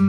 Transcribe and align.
I 0.00 0.04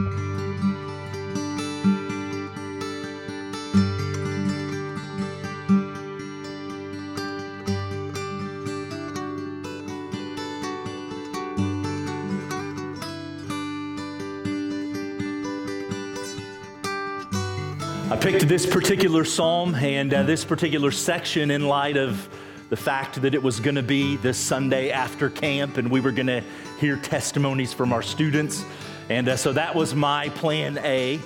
picked 18.16 18.46
this 18.46 18.66
particular 18.66 19.24
psalm 19.24 19.74
and 19.74 20.14
uh, 20.14 20.22
this 20.22 20.44
particular 20.44 20.92
section 20.92 21.50
in 21.50 21.66
light 21.66 21.96
of 21.96 22.28
the 22.68 22.76
fact 22.76 23.20
that 23.22 23.34
it 23.34 23.42
was 23.42 23.58
going 23.58 23.74
to 23.74 23.82
be 23.82 24.14
this 24.18 24.38
Sunday 24.38 24.92
after 24.92 25.28
camp 25.28 25.78
and 25.78 25.90
we 25.90 26.00
were 26.00 26.12
going 26.12 26.28
to 26.28 26.44
hear 26.78 26.96
testimonies 26.96 27.72
from 27.72 27.92
our 27.92 28.02
students. 28.02 28.64
And 29.10 29.28
uh, 29.28 29.36
so 29.36 29.52
that 29.52 29.74
was 29.74 29.92
my 29.92 30.28
plan 30.28 30.78
A. 30.78 31.18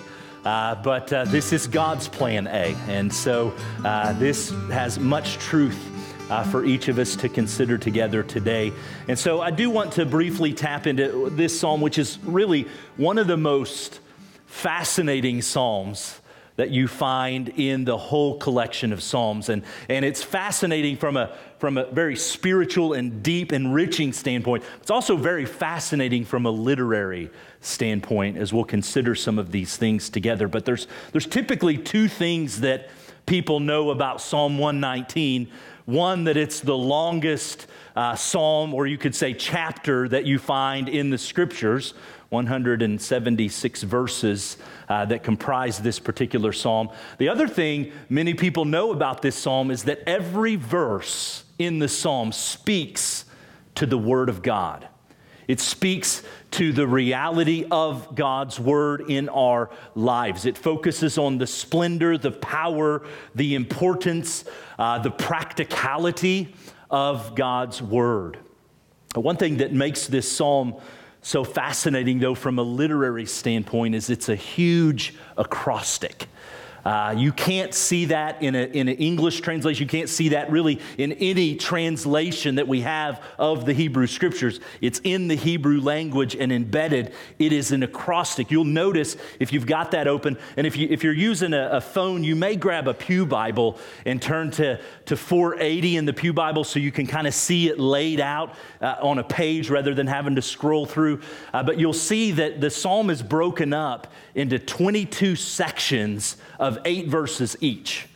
Uh, 0.43 0.75
but 0.77 1.13
uh, 1.13 1.27
this 1.27 1.53
is 1.53 1.67
God's 1.67 2.09
plan 2.09 2.47
A. 2.47 2.75
And 2.89 3.13
so 3.13 3.55
uh, 3.85 4.15
this 4.15 4.51
has 4.71 4.99
much 4.99 5.35
truth 5.35 5.79
uh, 6.31 6.45
for 6.45 6.65
each 6.65 6.89
of 6.89 6.99
us 6.99 7.15
to 7.17 7.29
consider 7.29 7.77
together 7.77 8.23
today. 8.23 8.73
And 9.07 9.19
so 9.19 9.43
I 9.43 9.51
do 9.51 9.69
want 9.69 9.93
to 9.93 10.07
briefly 10.07 10.55
tap 10.55 10.87
into 10.87 11.29
this 11.31 11.61
psalm, 11.61 11.83
which 11.83 11.99
is 11.99 12.19
really 12.25 12.67
one 12.97 13.19
of 13.19 13.27
the 13.27 13.37
most 13.37 14.01
fascinating 14.47 15.43
psalms 15.43 16.21
that 16.57 16.71
you 16.71 16.87
find 16.87 17.49
in 17.49 17.85
the 17.85 17.97
whole 17.97 18.39
collection 18.39 18.93
of 18.93 19.03
Psalms. 19.03 19.49
And, 19.49 19.63
and 19.89 20.05
it's 20.05 20.23
fascinating 20.23 20.97
from 20.97 21.17
a, 21.17 21.37
from 21.59 21.77
a 21.77 21.87
very 21.87 22.17
spiritual 22.17 22.93
and 22.93 23.23
deep, 23.23 23.53
enriching 23.53 24.13
standpoint. 24.13 24.63
It's 24.81 24.91
also 24.91 25.17
very 25.17 25.47
fascinating 25.47 26.25
from 26.25 26.47
a 26.47 26.51
literary 26.51 27.31
standpoint 27.61 28.37
as 28.37 28.53
we'll 28.53 28.65
consider 28.65 29.15
some 29.15 29.39
of 29.39 29.51
these 29.51 29.77
things 29.77 30.09
together. 30.09 30.47
But 30.47 30.65
there's, 30.65 30.87
there's 31.13 31.27
typically 31.27 31.77
two 31.77 32.07
things 32.07 32.61
that 32.61 32.89
people 33.27 33.59
know 33.59 33.91
about 33.91 34.21
Psalm 34.21 34.59
119 34.59 35.51
one, 35.85 36.25
that 36.25 36.37
it's 36.37 36.61
the 36.61 36.77
longest 36.77 37.67
uh, 37.95 38.17
psalm, 38.17 38.75
or 38.75 38.87
you 38.87 38.99
could 38.99 39.15
say 39.15 39.35
chapter, 39.35 40.09
that 40.09 40.25
you 40.25 40.39
find 40.39 40.89
in 40.89 41.11
the 41.11 41.19
scriptures. 41.19 41.95
176 42.31 43.83
verses 43.85 44.57
uh, 44.89 45.05
that 45.05 45.23
comprise 45.23 45.79
this 45.79 46.01
particular 46.01 46.53
psalm. 46.53 46.91
The 47.19 47.29
other 47.29 47.47
thing 47.47 47.93
many 48.09 48.35
people 48.35 48.65
know 48.65 48.91
about 48.91 49.23
this 49.23 49.37
psalm 49.37 49.71
is 49.71 49.85
that 49.85 50.01
every 50.09 50.57
verse 50.57 51.45
in 51.61 51.79
the 51.79 51.87
psalm 51.87 52.33
speaks 52.33 53.25
to 53.77 53.87
the 53.87 53.99
Word 53.99 54.29
of 54.29 54.43
God. 54.43 54.89
It 55.47 55.61
speaks 55.61 56.23
to 56.53 56.73
the 56.73 56.87
reality 56.87 57.67
of 57.71 58.15
God's 58.15 58.59
word 58.59 59.11
in 59.11 59.29
our 59.29 59.71
lives. 59.95 60.47
It 60.47 60.57
focuses 60.57 61.19
on 61.19 61.39
the 61.39 61.47
splendor, 61.47 62.17
the 62.17 62.31
power, 62.31 63.07
the 63.35 63.55
importance, 63.55 64.45
uh, 64.79 64.99
the 65.01 65.11
practicality 65.11 66.55
of 66.91 67.35
God's 67.35 67.83
word. 67.83 68.39
One 69.15 69.37
thing 69.37 69.59
that 69.59 69.73
makes 69.73 70.07
this 70.07 70.31
psalm 70.31 70.77
so 71.23 71.45
fascinating, 71.45 72.19
though, 72.19 72.35
from 72.35 72.59
a 72.59 72.63
literary 72.63 73.27
standpoint, 73.27 73.95
is 73.95 74.11
it's 74.11 74.29
a 74.29 74.37
huge 74.37 75.15
acrostic. 75.39 76.29
Uh, 76.85 77.15
you 77.17 77.33
can't 77.33 77.73
see 77.73 78.07
that 78.07 78.43
in, 78.43 78.55
a, 78.55 78.65
in 78.65 78.89
an 78.89 78.97
English 78.97 79.41
translation. 79.41 79.83
You 79.83 79.89
can't 79.89 80.09
see 80.09 80.31
that 80.31 80.51
really 80.51 80.81
in 80.99 81.13
any 81.13 81.55
translation 81.57 82.57
that 82.57 82.69
we 82.69 82.83
have 82.83 83.23
of 83.39 83.65
the 83.65 83.73
Hebrew 83.73 84.07
scriptures. 84.07 84.61
It's 84.81 85.01
in 85.03 85.29
the 85.29 85.35
Hebrew 85.35 85.81
language 85.81 86.37
and 86.37 86.53
embedded. 86.53 87.13
It 87.39 87.53
is 87.53 87.73
an 87.73 87.83
acrostic. 87.83 88.51
You'll 88.51 88.65
notice 88.65 89.17
if 89.41 89.53
you've 89.53 89.67
got 89.67 89.93
that 89.93 90.07
open, 90.07 90.37
and 90.57 90.67
if, 90.67 90.77
you, 90.77 90.89
if 90.91 91.03
you're 91.03 91.15
using 91.15 91.55
a, 91.55 91.69
a 91.71 91.81
phone, 91.81 92.23
you 92.23 92.37
may 92.37 92.55
grab 92.57 92.87
a 92.87 92.95
Pew 92.95 93.25
Bible 93.25 93.79
and 94.05 94.21
turn 94.21 94.51
to, 94.53 94.79
to 95.07 95.17
480 95.17 95.97
in 95.97 96.05
the 96.05 96.13
Pew 96.13 96.35
Bible 96.35 96.65
so 96.65 96.79
you 96.79 96.93
can 96.93 97.07
kind 97.07 97.27
of 97.27 97.33
see 97.33 97.69
it 97.69 97.81
laid 97.81 98.21
out 98.21 98.55
uh, 98.83 98.97
on 99.01 99.19
a 99.19 99.25
page 99.25 99.71
rather 99.71 99.95
than 99.95 100.07
having 100.07 100.35
to 100.35 100.43
scroll 100.43 100.85
through. 100.85 101.21
Uh, 101.53 101.63
but 101.63 101.79
you'll 101.79 101.93
see 101.95 102.33
that 102.33 102.61
the 102.61 102.69
psalm 102.71 103.09
is 103.09 103.23
broken 103.23 103.73
up 103.73 104.13
into 104.35 104.59
22 104.59 105.37
sections 105.37 106.37
of 106.59 106.79
eight 106.85 107.09
verses 107.09 107.57
each. 107.61 108.07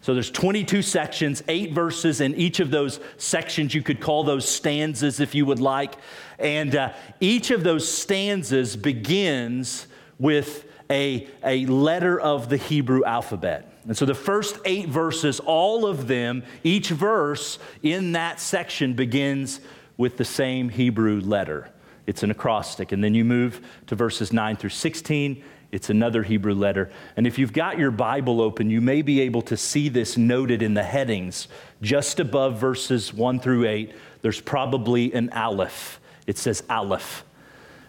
So 0.00 0.14
there's 0.14 0.30
22 0.30 0.82
sections, 0.82 1.42
eight 1.48 1.72
verses 1.72 2.20
in 2.20 2.34
each 2.36 2.60
of 2.60 2.70
those 2.70 3.00
sections. 3.16 3.74
You 3.74 3.82
could 3.82 4.00
call 4.00 4.22
those 4.22 4.48
stanzas 4.48 5.18
if 5.18 5.34
you 5.34 5.44
would 5.46 5.58
like. 5.58 5.94
And 6.38 6.76
uh, 6.76 6.92
each 7.18 7.50
of 7.50 7.64
those 7.64 7.90
stanzas 7.90 8.76
begins 8.76 9.88
with 10.18 10.64
a, 10.90 11.28
a 11.42 11.66
letter 11.66 12.20
of 12.20 12.48
the 12.48 12.56
Hebrew 12.56 13.04
alphabet. 13.04 13.72
And 13.84 13.96
so 13.96 14.04
the 14.04 14.14
first 14.14 14.58
eight 14.64 14.88
verses, 14.88 15.40
all 15.40 15.86
of 15.86 16.06
them, 16.06 16.44
each 16.62 16.90
verse 16.90 17.58
in 17.82 18.12
that 18.12 18.40
section 18.40 18.94
begins 18.94 19.60
with 19.96 20.16
the 20.16 20.24
same 20.24 20.68
Hebrew 20.68 21.20
letter. 21.20 21.70
It's 22.06 22.22
an 22.22 22.30
acrostic. 22.30 22.92
And 22.92 23.02
then 23.02 23.14
you 23.14 23.24
move 23.24 23.60
to 23.88 23.94
verses 23.94 24.32
9 24.32 24.56
through 24.56 24.70
16 24.70 25.42
it's 25.72 25.90
another 25.90 26.22
Hebrew 26.22 26.54
letter. 26.54 26.90
And 27.16 27.26
if 27.26 27.38
you've 27.38 27.52
got 27.52 27.78
your 27.78 27.90
Bible 27.90 28.40
open, 28.40 28.70
you 28.70 28.80
may 28.80 29.02
be 29.02 29.20
able 29.20 29.42
to 29.42 29.56
see 29.56 29.88
this 29.88 30.16
noted 30.16 30.62
in 30.62 30.74
the 30.74 30.82
headings. 30.82 31.48
Just 31.82 32.20
above 32.20 32.58
verses 32.58 33.12
1 33.12 33.40
through 33.40 33.66
8, 33.66 33.92
there's 34.22 34.40
probably 34.40 35.12
an 35.12 35.30
aleph. 35.30 36.00
It 36.26 36.38
says 36.38 36.62
aleph. 36.70 37.24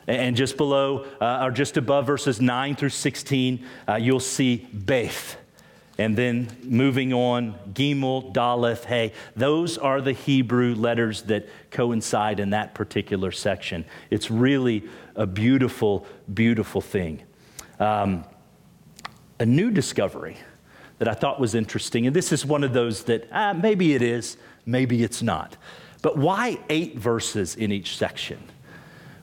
And 0.07 0.35
just 0.35 0.57
below, 0.57 1.05
uh, 1.21 1.43
or 1.43 1.51
just 1.51 1.77
above 1.77 2.07
verses 2.07 2.41
9 2.41 2.75
through 2.75 2.89
16, 2.89 3.65
uh, 3.87 3.95
you'll 3.95 4.19
see 4.19 4.67
Beth. 4.73 5.37
And 5.99 6.15
then 6.15 6.47
moving 6.63 7.11
on, 7.11 7.55
Gimel, 7.73 8.31
Daleth, 8.33 8.85
Hey. 8.85 9.13
Those 9.35 9.77
are 9.77 9.99
the 9.99 10.13
Hebrew 10.13 10.75
letters 10.75 11.23
that 11.23 11.49
coincide 11.71 12.39
in 12.39 12.51
that 12.51 12.73
particular 12.73 13.31
section. 13.31 13.83
It's 14.09 14.31
really 14.31 14.83
a 15.15 15.25
beautiful, 15.25 16.05
beautiful 16.33 16.81
thing 16.81 17.23
um, 17.79 18.23
a 19.39 19.45
new 19.45 19.71
discovery 19.71 20.37
that 20.99 21.07
I 21.07 21.13
thought 21.13 21.39
was 21.39 21.55
interesting. 21.55 22.07
And 22.07 22.15
this 22.15 22.31
is 22.31 22.45
one 22.45 22.63
of 22.63 22.73
those 22.73 23.03
that 23.03 23.27
ah, 23.31 23.53
maybe 23.53 23.93
it 23.93 24.01
is, 24.01 24.37
maybe 24.65 25.03
it's 25.03 25.21
not. 25.21 25.57
But 26.01 26.17
why 26.17 26.59
eight 26.69 26.97
verses 26.97 27.55
in 27.55 27.71
each 27.71 27.97
section? 27.97 28.39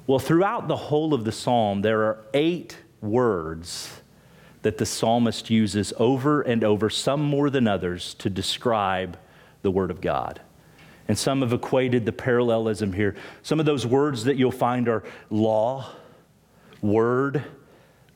Well, 0.06 0.18
throughout 0.18 0.68
the 0.68 0.76
whole 0.76 1.14
of 1.14 1.24
the 1.24 1.32
psalm, 1.32 1.82
there 1.82 2.02
are 2.02 2.18
eight 2.34 2.76
words 3.00 4.00
that 4.62 4.78
the 4.78 4.86
psalmist 4.86 5.50
uses 5.50 5.92
over 5.98 6.42
and 6.42 6.64
over, 6.64 6.90
some 6.90 7.22
more 7.22 7.50
than 7.50 7.66
others, 7.66 8.14
to 8.14 8.30
describe 8.30 9.18
the 9.62 9.70
Word 9.70 9.90
of 9.90 10.00
God. 10.00 10.40
And 11.06 11.18
some 11.18 11.42
have 11.42 11.52
equated 11.52 12.06
the 12.06 12.12
parallelism 12.12 12.92
here. 12.92 13.14
Some 13.42 13.60
of 13.60 13.66
those 13.66 13.86
words 13.86 14.24
that 14.24 14.36
you'll 14.36 14.50
find 14.50 14.88
are 14.88 15.04
law, 15.30 15.90
word, 16.80 17.44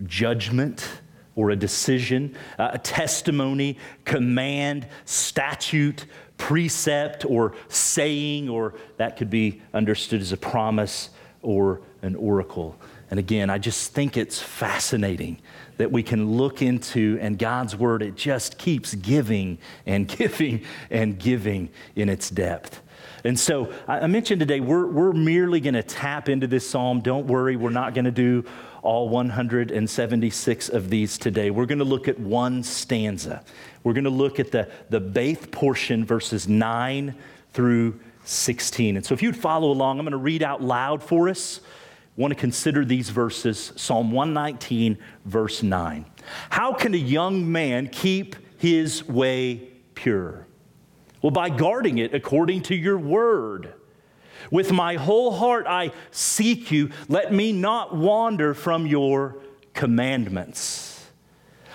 judgment 0.06 0.88
or 1.34 1.50
a 1.50 1.56
decision, 1.56 2.36
a 2.58 2.78
testimony, 2.78 3.78
command, 4.04 4.86
statute, 5.04 6.06
precept, 6.36 7.24
or 7.24 7.54
saying, 7.68 8.48
or 8.48 8.74
that 8.96 9.16
could 9.16 9.30
be 9.30 9.62
understood 9.72 10.20
as 10.20 10.32
a 10.32 10.36
promise 10.36 11.10
or 11.42 11.80
an 12.02 12.16
oracle. 12.16 12.76
And 13.10 13.18
again, 13.18 13.50
I 13.50 13.58
just 13.58 13.92
think 13.92 14.16
it's 14.16 14.40
fascinating 14.40 15.38
that 15.78 15.92
we 15.92 16.02
can 16.02 16.36
look 16.36 16.60
into, 16.60 17.18
and 17.20 17.38
God's 17.38 17.76
word, 17.76 18.02
it 18.02 18.16
just 18.16 18.58
keeps 18.58 18.94
giving 18.94 19.58
and 19.86 20.08
giving 20.18 20.64
and 20.90 21.18
giving 21.18 21.70
in 21.94 22.08
its 22.08 22.30
depth. 22.30 22.82
And 23.24 23.38
so 23.38 23.72
I 23.86 24.06
mentioned 24.06 24.40
today, 24.40 24.60
we're, 24.60 24.86
we're 24.86 25.12
merely 25.12 25.60
going 25.60 25.74
to 25.74 25.82
tap 25.82 26.28
into 26.28 26.46
this 26.46 26.68
psalm. 26.68 27.00
Don't 27.00 27.26
worry, 27.26 27.56
we're 27.56 27.70
not 27.70 27.94
going 27.94 28.04
to 28.04 28.10
do 28.10 28.44
all 28.88 29.06
176 29.10 30.70
of 30.70 30.88
these 30.88 31.18
today. 31.18 31.50
We're 31.50 31.66
going 31.66 31.78
to 31.78 31.84
look 31.84 32.08
at 32.08 32.18
one 32.18 32.62
stanza. 32.62 33.44
We're 33.84 33.92
going 33.92 34.04
to 34.04 34.10
look 34.10 34.40
at 34.40 34.50
the, 34.50 34.66
the 34.88 34.98
Beth 34.98 35.50
portion, 35.50 36.06
verses 36.06 36.48
9 36.48 37.14
through 37.52 38.00
16. 38.24 38.96
And 38.96 39.04
so 39.04 39.12
if 39.12 39.22
you'd 39.22 39.36
follow 39.36 39.70
along, 39.70 39.98
I'm 39.98 40.06
going 40.06 40.12
to 40.12 40.16
read 40.16 40.42
out 40.42 40.62
loud 40.62 41.02
for 41.02 41.28
us. 41.28 41.60
I 41.60 42.20
want 42.20 42.32
to 42.32 42.40
consider 42.40 42.82
these 42.82 43.10
verses 43.10 43.74
Psalm 43.76 44.10
119, 44.10 44.96
verse 45.26 45.62
9. 45.62 46.06
How 46.48 46.72
can 46.72 46.94
a 46.94 46.96
young 46.96 47.52
man 47.52 47.88
keep 47.88 48.36
his 48.56 49.06
way 49.06 49.68
pure? 49.96 50.46
Well, 51.20 51.30
by 51.30 51.50
guarding 51.50 51.98
it 51.98 52.14
according 52.14 52.62
to 52.62 52.74
your 52.74 52.98
word. 52.98 53.74
With 54.50 54.72
my 54.72 54.94
whole 54.94 55.32
heart 55.32 55.66
I 55.68 55.92
seek 56.10 56.70
you. 56.70 56.90
Let 57.08 57.32
me 57.32 57.52
not 57.52 57.94
wander 57.94 58.54
from 58.54 58.86
your 58.86 59.36
commandments. 59.74 61.06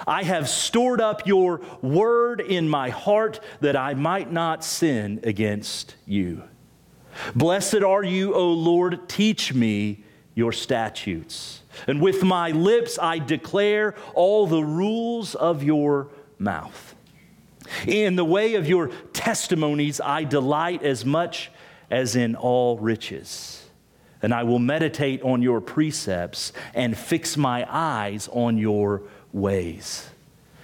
I 0.06 0.24
have 0.24 0.50
stored 0.50 1.00
up 1.00 1.26
your 1.26 1.62
word 1.82 2.42
in 2.42 2.68
my 2.68 2.90
heart 2.90 3.40
that 3.62 3.76
I 3.76 3.94
might 3.94 4.32
not 4.32 4.64
sin 4.64 5.20
against 5.24 5.96
you. 6.06 6.44
Blessed 7.36 7.84
are 7.84 8.04
you, 8.04 8.34
O 8.34 8.52
Lord. 8.52 9.08
Teach 9.08 9.54
me 9.54 10.04
your 10.36 10.52
statutes. 10.52 11.62
And 11.88 12.02
with 12.02 12.24
my 12.24 12.52
lips 12.52 12.98
I 13.02 13.20
declare 13.20 13.96
all 14.14 14.48
the 14.48 14.64
rules 14.64 15.36
of 15.36 15.64
your 15.64 16.10
mouth. 16.38 16.96
In 17.88 18.16
the 18.16 18.26
way 18.26 18.56
of 18.56 18.68
your 18.68 18.90
testimonies 19.14 20.02
I 20.02 20.24
delight 20.24 20.84
as 20.84 21.06
much 21.06 21.52
as 21.90 22.16
in 22.16 22.36
all 22.36 22.78
riches. 22.78 23.66
And 24.22 24.34
I 24.34 24.44
will 24.44 24.60
meditate 24.60 25.22
on 25.22 25.42
your 25.42 25.60
precepts 25.60 26.54
and 26.74 26.98
fix 26.98 27.36
my 27.36 27.66
eyes 27.70 28.30
on 28.32 28.58
your 28.58 29.04
ways. 29.34 30.10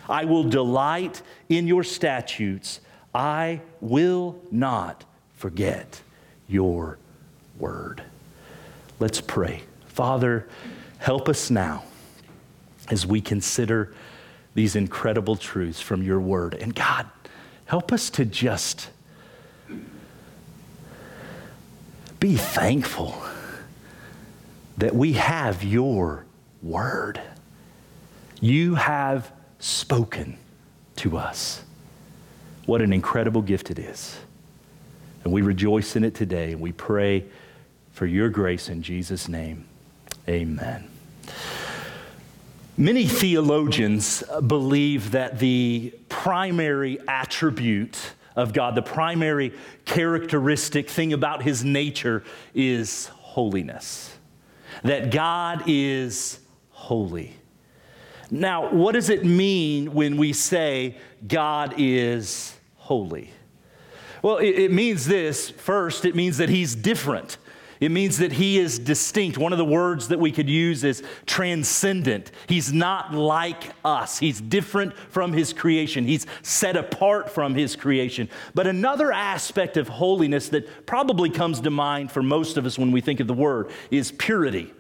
I 0.07 0.25
will 0.25 0.44
delight 0.44 1.21
in 1.50 1.68
your 1.68 1.83
statutes. 1.83 2.80
I 3.13 3.62
will 3.81 4.39
not 4.50 5.04
forget 5.36 6.01
your 6.48 6.98
word. 7.60 8.01
Let's 9.00 9.21
pray. 9.21 9.63
Father, 9.88 10.48
help 10.98 11.30
us 11.30 11.51
now 11.51 11.83
as 12.89 13.06
we 13.06 13.21
consider 13.21 13.94
these 14.56 14.75
incredible 14.75 15.36
truths 15.36 15.80
from 15.80 16.01
your 16.01 16.19
word. 16.19 16.54
And 16.56 16.74
God, 16.74 17.07
help 17.66 17.92
us 17.92 18.10
to 18.12 18.25
just 18.25 18.89
be 22.19 22.36
thankful 22.36 23.21
that 24.77 24.95
we 24.95 25.13
have 25.13 25.63
your 25.63 26.25
word. 26.62 27.21
You 28.42 28.75
have 28.75 29.31
spoken 29.60 30.38
to 30.98 31.18
us. 31.18 31.63
What 32.66 32.81
an 32.81 32.94
incredible 32.94 33.42
gift 33.42 33.71
it 33.71 33.80
is. 33.80 34.18
And 35.24 35.33
we 35.33 35.42
rejoice 35.42 35.95
in 35.95 36.04
it 36.04 36.16
today, 36.16 36.51
and 36.54 36.62
we 36.62 36.71
pray 36.71 37.25
for 37.92 38.06
your 38.06 38.30
grace 38.30 38.69
in 38.69 38.81
Jesus' 38.81 39.27
name. 39.27 39.66
Amen. 40.27 40.88
Many 42.77 43.07
theologians 43.07 44.24
believe 44.48 45.12
that 45.12 45.39
the 45.39 45.94
primary 46.07 47.00
attribute 47.07 47.98
of 48.40 48.54
God, 48.54 48.76
the 48.76 48.82
primary 48.82 49.54
characteristic 49.86 50.90
thing 50.90 51.14
about 51.14 51.44
his 51.44 51.64
nature 51.64 52.24
is 52.54 53.08
holiness. 53.08 54.18
That 54.84 55.12
God 55.12 55.64
is 55.68 56.40
holy. 56.70 57.36
Now, 58.32 58.72
what 58.72 58.94
does 58.94 59.10
it 59.10 59.26
mean 59.26 59.94
when 59.94 60.16
we 60.16 60.34
say 60.34 60.98
God 61.28 61.76
is 61.78 62.56
holy? 62.76 63.32
Well, 64.22 64.38
it, 64.38 64.50
it, 64.50 64.72
means 64.72 65.06
this 65.06 65.50
first, 65.50 66.06
it 66.06 66.16
means 66.16 66.38
that 66.38 66.50
he's 66.50 66.76
different. 66.76 67.38
It 67.80 67.92
means 67.92 68.18
that 68.18 68.34
he 68.34 68.60
is 68.60 68.78
distinct. 68.78 69.38
One 69.38 69.54
of 69.54 69.58
the 69.58 69.66
words 69.66 70.10
that 70.10 70.20
we 70.20 70.34
could 70.34 70.50
use 70.50 70.84
is 70.84 71.02
transcendent. 71.26 72.31
He's 72.48 72.74
not 72.74 73.14
like 73.14 73.72
us. 73.86 74.20
He's 74.20 74.42
different 74.42 74.98
from 75.10 75.31
his 75.31 75.54
creation. 75.54 76.04
He's 76.04 76.28
set 76.42 76.76
apart 76.76 77.30
from 77.30 77.56
his 77.56 77.78
creation. 77.78 78.28
But 78.54 78.68
another 78.68 79.14
aspect 79.14 79.78
of 79.78 79.88
holiness 79.88 80.50
that 80.50 80.86
probably 80.86 81.30
comes 81.30 81.62
to 81.62 81.70
mind 81.70 82.12
for 82.12 82.22
most 82.22 82.58
of 82.58 82.66
us 82.66 82.78
when 82.78 82.92
we 82.92 83.00
think 83.00 83.22
of 83.22 83.28
the 83.28 83.34
word 83.34 83.72
is 83.92 84.12
purity. 84.12 84.74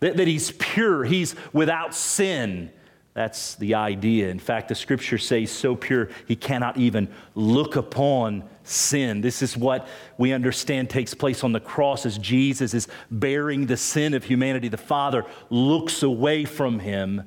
That, 0.00 0.16
that 0.16 0.26
he's 0.26 0.52
pure, 0.52 1.04
he's 1.04 1.34
without 1.52 1.94
sin. 1.94 2.70
That's 3.12 3.54
the 3.54 3.74
idea. 3.74 4.28
In 4.28 4.38
fact, 4.38 4.68
the 4.68 4.74
scripture 4.74 5.18
says, 5.18 5.50
so 5.50 5.74
pure, 5.74 6.10
he 6.26 6.36
cannot 6.36 6.76
even 6.76 7.08
look 7.34 7.76
upon 7.76 8.44
sin. 8.66 9.20
This 9.20 9.42
is 9.42 9.56
what 9.56 9.88
we 10.18 10.32
understand 10.32 10.90
takes 10.90 11.14
place 11.14 11.44
on 11.44 11.52
the 11.52 11.60
cross 11.60 12.04
as 12.04 12.18
Jesus 12.18 12.74
is 12.74 12.88
bearing 13.10 13.66
the 13.66 13.76
sin 13.76 14.14
of 14.14 14.24
humanity. 14.24 14.68
The 14.68 14.76
Father 14.76 15.24
looks 15.50 16.02
away 16.02 16.44
from 16.44 16.80
him 16.80 17.22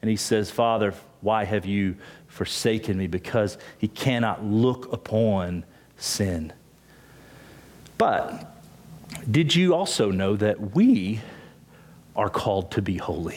and 0.00 0.10
he 0.10 0.16
says, 0.16 0.50
Father, 0.50 0.94
why 1.20 1.44
have 1.44 1.66
you 1.66 1.96
forsaken 2.26 2.96
me? 2.96 3.06
Because 3.06 3.58
he 3.78 3.88
cannot 3.88 4.44
look 4.44 4.92
upon 4.92 5.64
sin. 5.96 6.52
But 7.98 8.54
did 9.30 9.54
you 9.54 9.74
also 9.74 10.10
know 10.10 10.36
that 10.36 10.74
we 10.74 11.20
are 12.14 12.30
called 12.30 12.70
to 12.72 12.82
be 12.82 12.96
holy? 12.96 13.36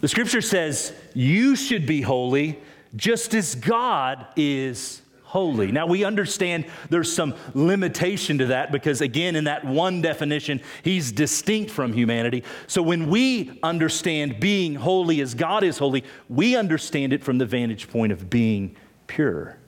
The 0.00 0.08
scripture 0.08 0.40
says, 0.40 0.92
You 1.14 1.56
should 1.56 1.84
be 1.84 2.00
holy 2.00 2.60
just 2.94 3.34
as 3.34 3.56
God 3.56 4.24
is 4.36 5.02
holy. 5.28 5.70
Now, 5.70 5.86
we 5.86 6.04
understand 6.04 6.64
there's 6.88 7.12
some 7.12 7.34
limitation 7.52 8.38
to 8.38 8.46
that 8.46 8.72
because, 8.72 9.02
again, 9.02 9.36
in 9.36 9.44
that 9.44 9.62
one 9.62 10.00
definition, 10.00 10.62
he's 10.82 11.12
distinct 11.12 11.70
from 11.70 11.92
humanity. 11.92 12.44
So, 12.66 12.80
when 12.80 13.10
we 13.10 13.58
understand 13.62 14.40
being 14.40 14.74
holy 14.74 15.20
as 15.20 15.34
God 15.34 15.64
is 15.64 15.76
holy, 15.76 16.02
we 16.30 16.56
understand 16.56 17.12
it 17.12 17.22
from 17.22 17.36
the 17.36 17.44
vantage 17.44 17.90
point 17.90 18.10
of 18.10 18.30
being 18.30 18.74
pure, 19.06 19.58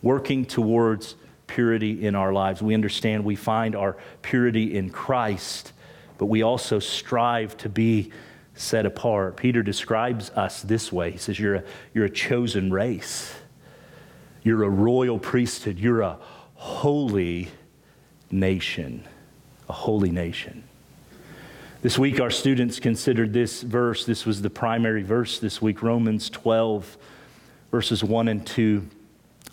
working 0.00 0.46
towards 0.46 1.16
purity 1.46 2.06
in 2.06 2.14
our 2.14 2.32
lives. 2.32 2.62
We 2.62 2.72
understand 2.72 3.26
we 3.26 3.36
find 3.36 3.76
our 3.76 3.98
purity 4.22 4.74
in 4.74 4.88
Christ, 4.88 5.74
but 6.16 6.26
we 6.26 6.40
also 6.40 6.78
strive 6.78 7.58
to 7.58 7.68
be 7.68 8.10
set 8.54 8.86
apart. 8.86 9.36
Peter 9.36 9.62
describes 9.62 10.30
us 10.30 10.62
this 10.62 10.90
way 10.90 11.10
He 11.10 11.18
says, 11.18 11.38
You're 11.38 11.56
a, 11.56 11.64
you're 11.92 12.06
a 12.06 12.10
chosen 12.10 12.72
race, 12.72 13.34
you're 14.48 14.64
a 14.64 14.70
royal 14.70 15.18
priesthood, 15.18 15.78
you're 15.78 16.00
a 16.00 16.18
holy 16.54 17.48
nation. 18.30 19.06
A 19.68 19.72
holy 19.72 20.10
nation. 20.10 20.64
This 21.82 21.98
week, 21.98 22.18
our 22.18 22.30
students 22.30 22.80
considered 22.80 23.34
this 23.34 23.62
verse. 23.62 24.06
This 24.06 24.24
was 24.24 24.40
the 24.40 24.50
primary 24.50 25.02
verse 25.02 25.38
this 25.38 25.60
week, 25.60 25.82
Romans 25.82 26.30
12, 26.30 26.96
verses 27.70 28.02
1 28.02 28.28
and 28.28 28.46
2. 28.46 28.88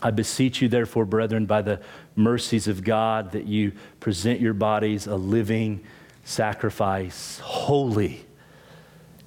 I 0.02 0.10
beseech 0.10 0.62
you, 0.62 0.68
therefore, 0.68 1.04
brethren, 1.04 1.44
by 1.44 1.62
the 1.62 1.80
mercies 2.16 2.66
of 2.66 2.82
God, 2.82 3.32
that 3.32 3.46
you 3.46 3.72
present 4.00 4.40
your 4.40 4.54
bodies 4.54 5.06
a 5.06 5.16
living 5.16 5.84
sacrifice, 6.24 7.38
holy 7.40 8.24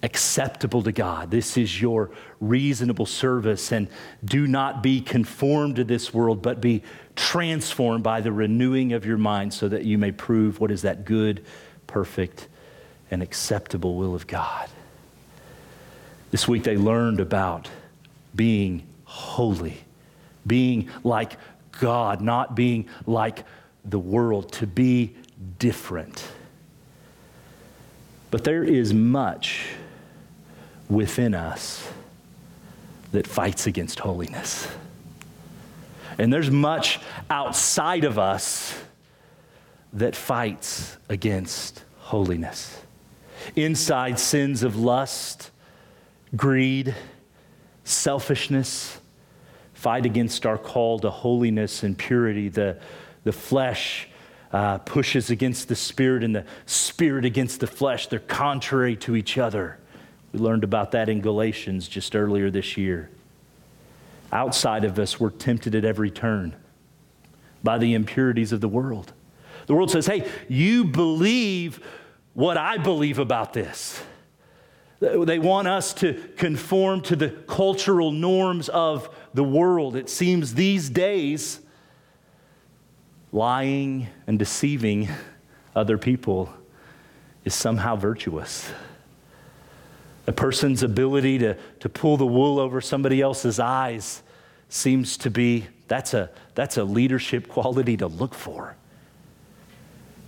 acceptable 0.02 0.82
to 0.84 0.92
God. 0.92 1.32
This 1.32 1.58
is 1.58 1.82
your 1.82 2.12
reasonable 2.40 3.06
service. 3.06 3.72
And 3.72 3.88
do 4.24 4.48
not 4.48 4.82
be 4.82 5.02
conformed 5.02 5.76
to 5.78 5.84
this 5.84 6.14
world, 6.14 6.42
but 6.42 6.62
be 6.62 6.84
transformed 7.16 8.04
by 8.04 8.22
the 8.22 8.32
renewing 8.32 8.94
of 8.94 9.06
your 9.06 9.18
mind 9.18 9.54
so 9.54 9.68
that 9.68 9.84
you 9.84 9.98
may 9.98 10.12
prove 10.12 10.60
what 10.60 10.72
is 10.72 10.84
that 10.84 11.06
good, 11.06 11.44
perfect, 11.88 12.48
and 13.12 13.22
acceptable 13.22 13.96
will 13.96 14.16
of 14.16 14.26
God. 14.28 14.70
This 16.32 16.48
week 16.48 16.64
they 16.64 16.78
learned 16.78 17.20
about 17.20 17.68
being 18.36 18.88
holy, 19.04 19.84
being 20.46 20.90
like 21.04 21.38
God, 21.80 22.22
not 22.22 22.56
being 22.56 22.88
like 23.06 23.44
the 23.84 24.00
world, 24.00 24.52
to 24.54 24.68
be 24.68 25.16
different. 25.58 26.24
But 28.32 28.44
there 28.44 28.64
is 28.64 28.94
much 28.94 29.66
within 30.90 31.34
us 31.34 31.88
that 33.12 33.28
fights 33.28 33.68
against 33.68 34.00
holiness. 34.00 34.68
And 36.18 36.34
there's 36.34 36.52
much 36.52 37.00
outside 37.30 38.04
of 38.04 38.20
us 38.20 38.78
that 39.94 40.16
fights 40.16 40.98
against 41.08 41.84
holiness. 41.98 42.82
Inside 43.56 44.20
sins 44.20 44.64
of 44.64 44.76
lust, 44.76 45.52
greed, 46.36 46.96
selfishness 47.84 49.00
fight 49.80 50.06
against 50.06 50.46
our 50.46 50.58
call 50.58 51.00
to 51.00 51.10
holiness 51.10 51.84
and 51.84 51.98
purity. 51.98 52.50
The, 52.50 52.78
the 53.24 53.32
flesh 53.32 54.10
uh, 54.52 54.80
pushes 54.80 55.30
against 55.30 55.70
the 55.70 55.76
spirit, 55.76 56.22
and 56.22 56.36
the 56.36 56.46
spirit 56.66 57.24
against 57.24 57.62
the 57.62 57.68
flesh. 57.68 58.08
They're 58.08 58.20
contrary 58.20 58.98
to 58.98 59.16
each 59.16 59.38
other. 59.38 59.79
We 60.32 60.40
learned 60.40 60.64
about 60.64 60.92
that 60.92 61.10
in 61.10 61.22
Galatians 61.22 61.88
just 61.88 62.16
earlier 62.16 62.52
this 62.52 62.78
year. 62.78 63.10
Outside 64.32 64.84
of 64.84 65.00
us, 65.00 65.20
we're 65.20 65.32
tempted 65.32 65.74
at 65.74 65.84
every 65.84 66.12
turn 66.12 66.56
by 67.64 67.78
the 67.78 67.94
impurities 67.94 68.52
of 68.52 68.62
the 68.62 68.68
world. 68.68 69.12
The 69.66 69.74
world 69.74 69.92
says, 69.92 70.06
hey, 70.06 70.30
you 70.48 70.86
believe 70.86 71.84
what 72.34 72.58
I 72.58 72.78
believe 72.78 73.20
about 73.20 73.54
this. 73.54 74.02
They 75.00 75.40
want 75.40 75.68
us 75.68 75.94
to 75.96 76.14
conform 76.36 77.02
to 77.04 77.16
the 77.16 77.30
cultural 77.30 78.12
norms 78.12 78.70
of 78.70 79.10
the 79.34 79.44
world. 79.44 79.96
It 79.96 80.10
seems 80.10 80.54
these 80.54 80.90
days, 80.90 81.60
lying 83.32 84.08
and 84.28 84.38
deceiving 84.38 85.08
other 85.76 85.98
people 85.98 86.54
is 87.46 87.56
somehow 87.56 87.96
virtuous. 87.96 88.70
A 90.30 90.32
person's 90.32 90.84
ability 90.84 91.40
to, 91.40 91.58
to 91.80 91.90
pull 91.90 92.16
the 92.16 92.26
wool 92.26 92.60
over 92.60 92.82
somebody 92.82 93.20
else's 93.20 93.60
eyes 93.60 94.22
seems 94.70 95.18
to 95.18 95.32
be 95.32 95.66
that's 95.88 96.14
a, 96.14 96.30
that's 96.54 96.78
a 96.78 96.84
leadership 96.84 97.48
quality 97.48 97.98
to 97.98 98.06
look 98.06 98.36
for. 98.36 98.76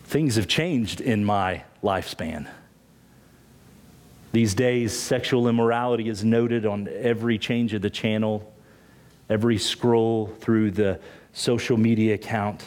Things 0.05 0.37
have 0.37 0.47
changed 0.47 1.01
in 1.01 1.23
my 1.23 1.65
lifespan. 1.83 2.47
These 4.31 4.55
days, 4.55 4.99
sexual 4.99 5.47
immorality 5.47 6.09
is 6.09 6.23
noted 6.23 6.65
on 6.65 6.89
every 6.91 7.37
change 7.37 7.75
of 7.75 7.83
the 7.83 7.91
channel, 7.91 8.51
every 9.29 9.59
scroll 9.59 10.33
through 10.39 10.71
the 10.71 10.99
social 11.31 11.77
media 11.77 12.15
account. 12.15 12.65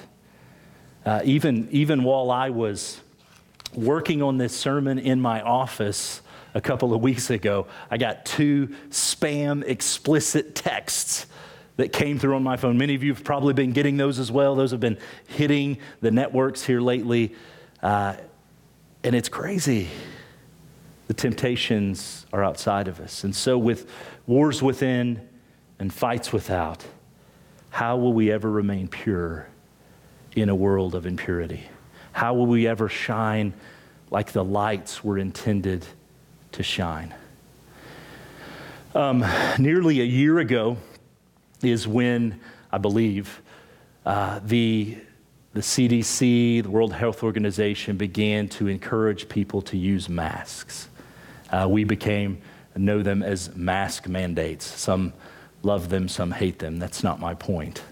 Uh, 1.05 1.21
even, 1.25 1.67
even 1.73 2.05
while 2.05 2.31
I 2.31 2.51
was 2.51 3.01
working 3.73 4.23
on 4.23 4.39
this 4.39 4.57
sermon 4.57 5.01
in 5.01 5.21
my 5.21 5.43
office 5.43 6.21
a 6.55 6.61
couple 6.61 6.95
of 6.95 7.03
weeks 7.03 7.31
ago, 7.31 7.67
I 7.91 7.99
got 7.99 8.25
two 8.25 8.69
spam 8.91 9.65
explicit 9.65 10.55
texts 10.55 11.27
that 11.77 11.93
came 11.93 12.19
through 12.19 12.37
on 12.37 12.45
my 12.45 12.57
phone. 12.57 12.79
Many 12.79 12.95
of 12.95 13.03
you 13.03 13.13
have 13.13 13.25
probably 13.25 13.53
been 13.53 13.73
getting 13.73 13.97
those 13.97 14.21
as 14.21 14.31
well. 14.31 14.55
Those 14.55 14.71
have 14.71 14.81
been 14.81 14.99
hitting 15.27 15.79
the 16.01 16.13
networks 16.13 16.65
here 16.65 16.81
lately. 16.81 17.35
Uh, 17.83 18.15
and 19.03 19.15
it's 19.15 19.29
crazy. 19.29 19.89
The 21.09 21.15
temptations 21.15 22.25
are 22.33 22.45
outside 22.45 22.87
of 22.87 23.01
us. 23.01 23.25
And 23.25 23.35
so, 23.35 23.59
with 23.59 23.91
wars 24.27 24.63
within 24.63 25.29
and 25.79 25.93
fights 25.93 26.33
without, 26.33 26.85
how 27.71 27.97
will 27.97 28.13
we 28.13 28.31
ever 28.31 28.49
remain 28.49 28.87
pure 28.87 29.49
in 30.37 30.49
a 30.49 30.55
world 30.55 30.95
of 30.95 31.05
impurity? 31.05 31.65
How 32.13 32.33
will 32.35 32.47
we 32.47 32.69
ever 32.69 32.89
shine 32.89 33.53
like 34.11 34.31
the 34.33 34.45
lights 34.45 35.03
were 35.03 35.19
intended 35.19 35.85
to 36.55 36.63
shine? 36.63 37.15
Um, 38.95 39.25
nearly 39.59 40.01
a 40.01 40.05
year 40.05 40.39
ago 40.39 40.77
is 41.63 41.87
when, 41.87 42.41
I 42.71 42.79
believe, 42.79 43.43
uh, 44.07 44.41
the, 44.45 44.99
the 45.53 45.61
CDC, 45.61 46.63
the 46.63 46.71
World 46.71 46.93
Health 46.93 47.23
Organization, 47.23 47.97
began 47.97 48.49
to 48.51 48.69
encourage 48.69 49.29
people 49.29 49.63
to 49.63 49.77
use 49.77 50.09
masks. 50.09 50.89
Uh, 51.51 51.67
we 51.69 51.85
became, 51.85 52.41
know 52.77 53.03
them 53.03 53.23
as 53.23 53.55
mask 53.57 54.09
mandates. 54.09 54.65
Some 54.65 55.13
love 55.63 55.89
them, 55.89 56.09
some 56.09 56.31
hate 56.31 56.59
them. 56.59 56.79
That's 56.79 57.03
not 57.03 57.19
my 57.19 57.35
point 57.35 57.83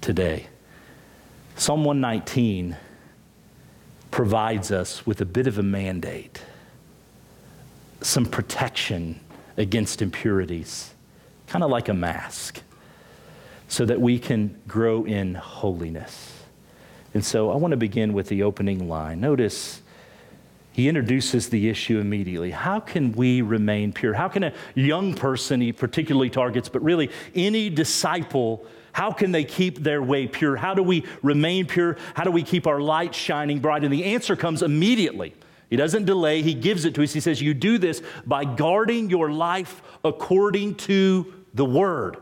today. 0.00 0.46
Psalm 1.56 1.84
119 1.84 2.76
provides 4.10 4.72
us 4.72 5.06
with 5.06 5.20
a 5.20 5.26
bit 5.26 5.46
of 5.46 5.58
a 5.58 5.62
mandate, 5.62 6.42
some 8.00 8.26
protection 8.26 9.20
against 9.56 10.00
impurities, 10.02 10.94
kind 11.46 11.62
of 11.62 11.70
like 11.70 11.88
a 11.88 11.94
mask, 11.94 12.62
so 13.68 13.84
that 13.84 14.00
we 14.00 14.18
can 14.18 14.58
grow 14.66 15.04
in 15.04 15.34
holiness. 15.34 16.42
And 17.14 17.24
so 17.24 17.50
I 17.50 17.56
want 17.56 17.72
to 17.72 17.76
begin 17.76 18.12
with 18.12 18.28
the 18.28 18.42
opening 18.42 18.88
line. 18.88 19.20
Notice 19.20 19.82
he 20.72 20.88
introduces 20.88 21.48
the 21.48 21.68
issue 21.68 21.98
immediately. 21.98 22.52
How 22.52 22.80
can 22.80 23.12
we 23.12 23.42
remain 23.42 23.92
pure? 23.92 24.14
How 24.14 24.28
can 24.28 24.44
a 24.44 24.52
young 24.74 25.14
person, 25.14 25.60
he 25.60 25.72
particularly 25.72 26.30
targets, 26.30 26.68
but 26.68 26.82
really 26.82 27.10
any 27.34 27.68
disciple, 27.68 28.64
how 28.92 29.12
can 29.12 29.32
they 29.32 29.44
keep 29.44 29.78
their 29.78 30.02
way 30.02 30.26
pure? 30.26 30.56
How 30.56 30.74
do 30.74 30.82
we 30.82 31.04
remain 31.22 31.66
pure? 31.66 31.96
How 32.14 32.24
do 32.24 32.30
we 32.30 32.42
keep 32.42 32.66
our 32.66 32.80
light 32.80 33.14
shining 33.14 33.58
bright? 33.58 33.84
And 33.84 33.92
the 33.92 34.04
answer 34.04 34.36
comes 34.36 34.62
immediately. 34.62 35.34
He 35.70 35.76
doesn't 35.76 36.04
delay, 36.04 36.42
he 36.42 36.52
gives 36.52 36.84
it 36.84 36.94
to 36.96 37.02
us. 37.02 37.12
He 37.12 37.20
says, 37.20 37.40
You 37.40 37.54
do 37.54 37.78
this 37.78 38.02
by 38.26 38.44
guarding 38.44 39.08
your 39.08 39.30
life 39.30 39.80
according 40.04 40.74
to 40.76 41.32
the 41.54 41.64
word. 41.64 42.16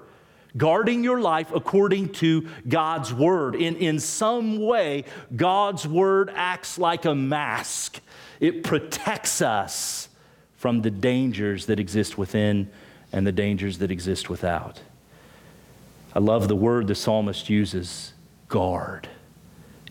Guarding 0.56 1.02
your 1.02 1.20
life 1.20 1.50
according 1.52 2.10
to 2.14 2.48
God's 2.68 3.12
word. 3.12 3.54
In, 3.54 3.76
in 3.76 4.00
some 4.00 4.58
way, 4.58 5.04
God's 5.34 5.88
word 5.88 6.30
acts 6.34 6.78
like 6.78 7.06
a 7.06 7.14
mask 7.14 8.00
it 8.40 8.62
protects 8.62 9.42
us 9.42 10.08
from 10.56 10.82
the 10.82 10.90
dangers 10.90 11.66
that 11.66 11.80
exist 11.80 12.18
within 12.18 12.70
and 13.12 13.26
the 13.26 13.32
dangers 13.32 13.78
that 13.78 13.90
exist 13.90 14.28
without. 14.28 14.80
I 16.14 16.18
love 16.18 16.48
the 16.48 16.56
word 16.56 16.86
the 16.86 16.94
psalmist 16.94 17.48
uses 17.48 18.12
guard. 18.48 19.08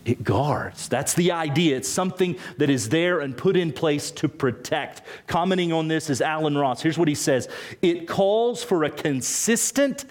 It 0.08 0.24
guards. 0.24 0.88
That's 0.88 1.12
the 1.12 1.32
idea. 1.32 1.76
It's 1.76 1.88
something 1.88 2.38
that 2.56 2.70
is 2.70 2.88
there 2.88 3.20
and 3.20 3.36
put 3.36 3.58
in 3.58 3.72
place 3.72 4.10
to 4.12 4.26
protect. 4.26 5.02
Commenting 5.26 5.70
on 5.70 5.88
this 5.88 6.08
is 6.08 6.22
Allen 6.22 6.56
Ross. 6.56 6.80
Here's 6.80 6.96
what 6.96 7.08
he 7.08 7.14
says 7.14 7.46
It 7.82 8.08
calls 8.08 8.64
for 8.64 8.84
a 8.84 8.90
consistent 8.90 10.06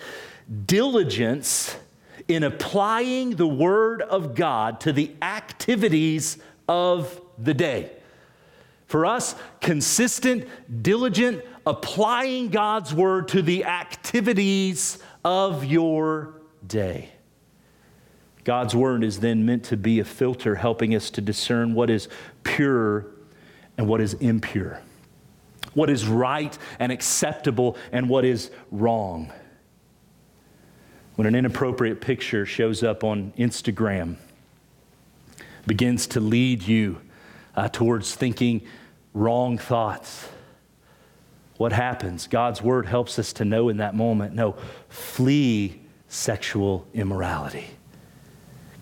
diligence 0.67 1.75
in 2.27 2.43
applying 2.43 3.37
the 3.37 3.47
word 3.47 4.03
of 4.03 4.35
God 4.35 4.81
to 4.81 4.93
the 4.93 5.15
activities 5.23 6.37
of 6.67 7.19
the 7.39 7.55
day. 7.55 7.91
For 8.85 9.03
us, 9.03 9.33
consistent, 9.61 10.47
diligent, 10.83 11.43
applying 11.65 12.49
God's 12.49 12.93
word 12.93 13.29
to 13.29 13.41
the 13.41 13.65
activities 13.65 14.99
of 15.25 15.65
your 15.65 16.35
day. 16.67 17.09
God's 18.47 18.73
word 18.73 19.03
is 19.03 19.19
then 19.19 19.45
meant 19.45 19.65
to 19.65 19.75
be 19.75 19.99
a 19.99 20.05
filter 20.05 20.55
helping 20.55 20.95
us 20.95 21.09
to 21.09 21.19
discern 21.19 21.73
what 21.73 21.89
is 21.89 22.07
pure 22.43 23.07
and 23.77 23.89
what 23.89 23.99
is 23.99 24.13
impure, 24.13 24.79
what 25.73 25.89
is 25.89 26.07
right 26.07 26.57
and 26.79 26.89
acceptable 26.89 27.75
and 27.91 28.07
what 28.07 28.23
is 28.23 28.49
wrong. 28.71 29.33
When 31.15 31.27
an 31.27 31.35
inappropriate 31.35 31.99
picture 31.99 32.45
shows 32.45 32.83
up 32.83 33.03
on 33.03 33.33
Instagram, 33.37 34.15
begins 35.65 36.07
to 36.07 36.21
lead 36.21 36.63
you 36.63 37.01
uh, 37.53 37.67
towards 37.67 38.15
thinking 38.15 38.65
wrong 39.13 39.57
thoughts. 39.57 40.29
What 41.57 41.73
happens? 41.73 42.27
God's 42.27 42.61
word 42.61 42.85
helps 42.85 43.19
us 43.19 43.33
to 43.33 43.43
know 43.43 43.67
in 43.67 43.75
that 43.77 43.93
moment 43.93 44.33
no, 44.33 44.55
flee 44.87 45.81
sexual 46.07 46.87
immorality. 46.93 47.71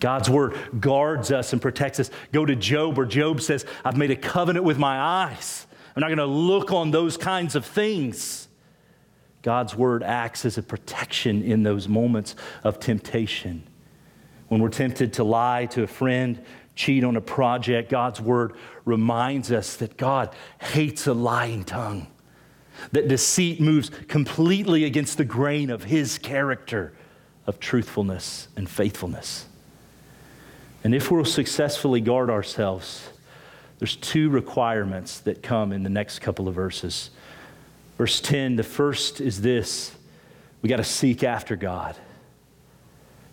God's 0.00 0.28
word 0.28 0.80
guards 0.80 1.32
us 1.32 1.52
and 1.52 1.62
protects 1.62 2.00
us. 2.00 2.10
Go 2.32 2.44
to 2.44 2.54
Job, 2.54 2.96
where 2.96 3.06
Job 3.06 3.40
says, 3.40 3.64
I've 3.84 3.96
made 3.96 4.10
a 4.10 4.16
covenant 4.16 4.64
with 4.64 4.78
my 4.78 4.98
eyes. 4.98 5.66
I'm 5.94 6.00
not 6.00 6.08
going 6.08 6.18
to 6.18 6.26
look 6.26 6.72
on 6.72 6.90
those 6.90 7.16
kinds 7.16 7.56
of 7.56 7.64
things. 7.64 8.48
God's 9.42 9.74
word 9.74 10.02
acts 10.02 10.44
as 10.44 10.58
a 10.58 10.62
protection 10.62 11.42
in 11.42 11.62
those 11.62 11.88
moments 11.88 12.34
of 12.64 12.80
temptation. 12.80 13.66
When 14.48 14.60
we're 14.60 14.68
tempted 14.68 15.14
to 15.14 15.24
lie 15.24 15.66
to 15.66 15.82
a 15.84 15.86
friend, 15.86 16.44
cheat 16.74 17.02
on 17.02 17.16
a 17.16 17.20
project, 17.20 17.88
God's 17.88 18.20
word 18.20 18.52
reminds 18.84 19.50
us 19.50 19.76
that 19.76 19.96
God 19.96 20.34
hates 20.60 21.06
a 21.06 21.14
lying 21.14 21.64
tongue, 21.64 22.08
that 22.92 23.08
deceit 23.08 23.60
moves 23.60 23.90
completely 24.08 24.84
against 24.84 25.16
the 25.16 25.24
grain 25.24 25.70
of 25.70 25.84
his 25.84 26.18
character 26.18 26.92
of 27.46 27.58
truthfulness 27.58 28.48
and 28.56 28.68
faithfulness. 28.68 29.46
And 30.86 30.94
if 30.94 31.10
we'll 31.10 31.24
successfully 31.24 32.00
guard 32.00 32.30
ourselves, 32.30 33.08
there's 33.80 33.96
two 33.96 34.30
requirements 34.30 35.18
that 35.18 35.42
come 35.42 35.72
in 35.72 35.82
the 35.82 35.90
next 35.90 36.20
couple 36.20 36.46
of 36.46 36.54
verses. 36.54 37.10
Verse 37.98 38.20
10, 38.20 38.54
the 38.54 38.62
first 38.62 39.20
is 39.20 39.40
this 39.40 39.96
we 40.62 40.68
got 40.68 40.76
to 40.76 40.84
seek 40.84 41.24
after 41.24 41.56
God. 41.56 41.96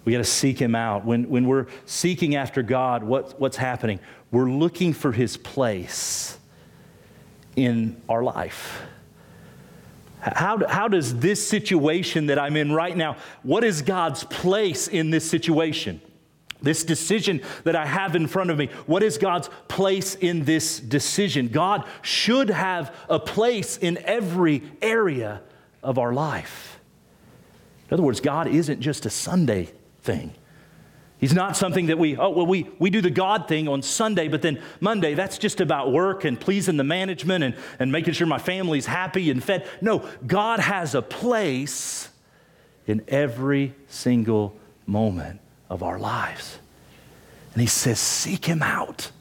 We 0.04 0.12
got 0.14 0.18
to 0.18 0.24
seek 0.24 0.58
him 0.58 0.74
out. 0.74 1.06
When, 1.06 1.30
when 1.30 1.46
we're 1.46 1.68
seeking 1.86 2.34
after 2.34 2.64
God, 2.64 3.04
what, 3.04 3.40
what's 3.40 3.58
happening? 3.58 4.00
We're 4.32 4.50
looking 4.50 4.92
for 4.92 5.12
his 5.12 5.38
place 5.38 6.40
in 7.56 8.02
our 8.10 8.24
life. 8.24 8.82
How, 10.22 10.66
how 10.68 10.88
does 10.88 11.20
this 11.20 11.48
situation 11.48 12.26
that 12.26 12.40
I'm 12.40 12.58
in 12.58 12.72
right 12.72 12.98
now, 12.98 13.18
what 13.44 13.64
is 13.64 13.84
God's 13.84 14.24
place 14.24 14.88
in 14.88 15.12
this 15.12 15.30
situation? 15.30 16.02
This 16.64 16.86
decision 16.86 17.42
that 17.66 17.76
I 17.76 17.86
have 17.86 18.16
in 18.16 18.26
front 18.26 18.50
of 18.50 18.58
me, 18.58 18.68
what 18.86 19.04
is 19.04 19.18
God's 19.18 19.50
place 19.68 20.16
in 20.16 20.46
this 20.46 20.80
decision? 20.80 21.50
God 21.50 21.86
should 22.02 22.50
have 22.50 22.96
a 23.10 23.20
place 23.20 23.76
in 23.76 23.98
every 24.06 24.64
area 24.82 25.42
of 25.84 26.00
our 26.00 26.14
life. 26.14 26.80
In 27.90 27.96
other 27.96 28.04
words, 28.04 28.22
God 28.22 28.48
isn't 28.48 28.80
just 28.80 29.06
a 29.06 29.10
Sunday 29.10 29.74
thing. 30.04 30.34
He's 31.18 31.34
not 31.34 31.58
something 31.58 31.88
that 31.88 32.00
we, 32.00 32.16
oh, 32.18 32.30
well, 32.30 32.46
we, 32.46 32.70
we 32.80 32.90
do 32.90 33.02
the 33.02 33.10
God 33.10 33.50
thing 33.50 33.68
on 33.68 33.82
Sunday, 33.82 34.30
but 34.30 34.42
then 34.42 34.62
Monday, 34.80 35.16
that's 35.16 35.38
just 35.38 35.60
about 35.60 35.92
work 35.92 36.24
and 36.24 36.40
pleasing 36.40 36.78
the 36.78 36.84
management 36.86 37.44
and, 37.44 37.56
and 37.78 37.92
making 37.92 38.14
sure 38.14 38.26
my 38.26 38.40
family's 38.40 38.86
happy 38.86 39.30
and 39.32 39.44
fed. 39.44 39.68
No, 39.82 40.08
God 40.26 40.62
has 40.62 40.96
a 40.96 41.02
place 41.02 42.10
in 42.88 43.04
every 43.10 43.76
single 43.88 44.56
moment 44.86 45.42
of 45.70 45.84
our 45.84 46.00
lives. 46.00 46.60
And 47.54 47.62
He 47.62 47.68
says, 47.68 48.00
seek 48.00 48.46
Him 48.46 48.62
out, 48.62 49.12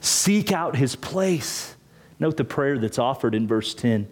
seek 0.00 0.52
out 0.52 0.76
His 0.76 0.96
place. 0.96 1.74
Note 2.20 2.36
the 2.36 2.44
prayer 2.44 2.78
that's 2.78 2.98
offered 2.98 3.34
in 3.34 3.46
verse 3.46 3.74
10. 3.74 4.08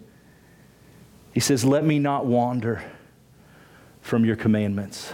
He 1.33 1.39
says, 1.39 1.65
Let 1.65 1.83
me 1.83 1.99
not 1.99 2.25
wander 2.25 2.83
from 4.01 4.23
your 4.23 4.37
commandments. 4.37 5.13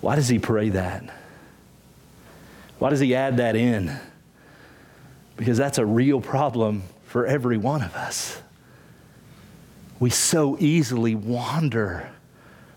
Why 0.00 0.14
does 0.14 0.28
he 0.28 0.38
pray 0.38 0.70
that? 0.70 1.02
Why 2.78 2.90
does 2.90 3.00
he 3.00 3.14
add 3.14 3.36
that 3.36 3.56
in? 3.56 3.94
Because 5.36 5.58
that's 5.58 5.78
a 5.78 5.84
real 5.84 6.20
problem 6.20 6.84
for 7.04 7.26
every 7.26 7.58
one 7.58 7.82
of 7.82 7.94
us. 7.94 8.40
We 9.98 10.08
so 10.08 10.56
easily 10.58 11.14
wander 11.14 12.10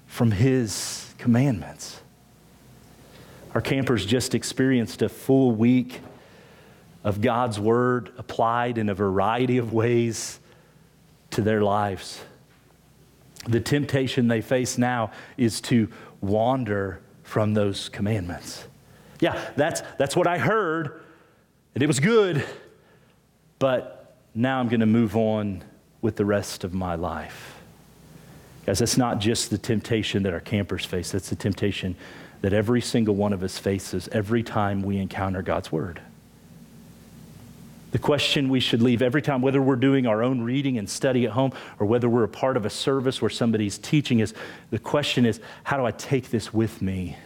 from 0.05 0.31
His 0.31 1.02
commandments. 1.23 2.01
Our 3.55 3.61
campers 3.61 4.05
just 4.05 4.35
experienced 4.35 5.01
a 5.01 5.07
full 5.07 5.53
week 5.53 6.01
of 7.05 7.21
God's 7.21 7.57
Word 7.57 8.11
applied 8.17 8.77
in 8.77 8.89
a 8.89 8.93
variety 8.93 9.57
of 9.57 9.71
ways 9.71 10.41
to 11.29 11.41
their 11.41 11.61
lives. 11.61 12.21
The 13.47 13.61
temptation 13.61 14.27
they 14.27 14.41
face 14.41 14.77
now 14.77 15.11
is 15.37 15.61
to 15.61 15.87
wander 16.19 16.99
from 17.23 17.53
those 17.53 17.87
commandments. 17.87 18.65
Yeah, 19.21 19.41
that's, 19.55 19.81
that's 19.97 20.17
what 20.17 20.27
I 20.27 20.39
heard, 20.39 21.03
and 21.73 21.81
it 21.81 21.87
was 21.87 22.01
good, 22.01 22.45
but 23.59 24.17
now 24.35 24.59
I'm 24.59 24.67
going 24.67 24.81
to 24.81 24.85
move 24.85 25.15
on 25.15 25.63
with 26.01 26.17
the 26.17 26.25
rest 26.25 26.65
of 26.65 26.73
my 26.73 26.95
life. 26.95 27.62
Guys, 28.65 28.79
that's 28.79 28.97
not 28.97 29.19
just 29.19 29.49
the 29.49 29.57
temptation 29.57 30.23
that 30.23 30.33
our 30.33 30.39
campers 30.39 30.85
face, 30.85 31.11
that's 31.11 31.29
the 31.29 31.35
temptation 31.35 31.95
that 32.41 32.53
every 32.53 32.81
single 32.81 33.15
one 33.15 33.33
of 33.33 33.43
us 33.43 33.57
faces 33.57 34.09
every 34.11 34.43
time 34.43 34.83
we 34.83 34.97
encounter 34.97 35.41
God's 35.41 35.71
Word. 35.71 36.01
The 37.91 37.99
question 37.99 38.49
we 38.49 38.59
should 38.59 38.81
leave 38.81 39.01
every 39.01 39.21
time, 39.21 39.41
whether 39.41 39.61
we're 39.61 39.75
doing 39.75 40.07
our 40.07 40.23
own 40.23 40.41
reading 40.41 40.77
and 40.77 40.89
study 40.89 41.25
at 41.25 41.31
home 41.31 41.51
or 41.79 41.85
whether 41.85 42.09
we're 42.09 42.23
a 42.23 42.29
part 42.29 42.57
of 42.57 42.65
a 42.65 42.69
service 42.69 43.21
where 43.21 43.29
somebody's 43.29 43.77
teaching 43.77 44.19
is 44.19 44.33
the 44.71 44.79
question 44.79 45.25
is, 45.25 45.39
how 45.63 45.77
do 45.77 45.85
I 45.85 45.91
take 45.91 46.31
this 46.31 46.53
with 46.53 46.81
me? 46.81 47.17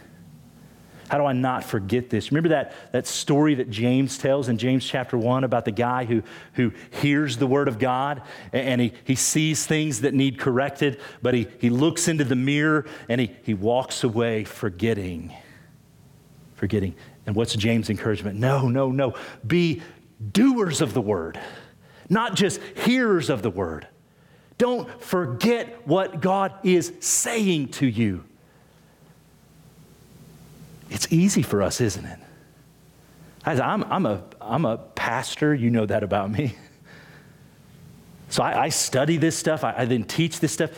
How 1.08 1.16
do 1.16 1.24
I 1.24 1.32
not 1.32 1.64
forget 1.64 2.10
this? 2.10 2.30
Remember 2.30 2.50
that, 2.50 2.74
that 2.92 3.06
story 3.06 3.54
that 3.56 3.70
James 3.70 4.18
tells 4.18 4.48
in 4.48 4.58
James 4.58 4.86
chapter 4.86 5.16
1 5.16 5.42
about 5.42 5.64
the 5.64 5.72
guy 5.72 6.04
who, 6.04 6.22
who 6.52 6.72
hears 6.90 7.38
the 7.38 7.46
word 7.46 7.66
of 7.66 7.78
God 7.78 8.22
and 8.52 8.80
he, 8.80 8.92
he 9.04 9.14
sees 9.14 9.66
things 9.66 10.02
that 10.02 10.12
need 10.12 10.38
corrected, 10.38 11.00
but 11.22 11.32
he, 11.32 11.48
he 11.60 11.70
looks 11.70 12.08
into 12.08 12.24
the 12.24 12.36
mirror 12.36 12.86
and 13.08 13.20
he, 13.20 13.34
he 13.42 13.54
walks 13.54 14.04
away 14.04 14.44
forgetting. 14.44 15.32
Forgetting. 16.54 16.94
And 17.26 17.34
what's 17.34 17.54
James' 17.54 17.88
encouragement? 17.88 18.38
No, 18.38 18.68
no, 18.68 18.90
no. 18.90 19.14
Be 19.46 19.82
doers 20.32 20.80
of 20.82 20.92
the 20.92 21.00
word, 21.00 21.40
not 22.10 22.34
just 22.34 22.60
hearers 22.74 23.30
of 23.30 23.42
the 23.42 23.50
word. 23.50 23.86
Don't 24.58 25.02
forget 25.02 25.86
what 25.86 26.20
God 26.20 26.52
is 26.64 26.92
saying 27.00 27.68
to 27.68 27.86
you. 27.86 28.24
It's 30.90 31.12
easy 31.12 31.42
for 31.42 31.62
us, 31.62 31.80
isn't 31.80 32.04
it? 32.04 32.18
I'm, 33.44 33.84
I'm, 33.84 34.06
a, 34.06 34.22
I'm 34.40 34.64
a 34.64 34.76
pastor, 34.76 35.54
you 35.54 35.70
know 35.70 35.86
that 35.86 36.02
about 36.02 36.30
me. 36.30 36.54
So 38.30 38.42
I, 38.42 38.64
I 38.64 38.68
study 38.68 39.16
this 39.16 39.38
stuff, 39.38 39.64
I, 39.64 39.74
I 39.78 39.84
then 39.86 40.04
teach 40.04 40.38
this 40.40 40.52
stuff. 40.52 40.70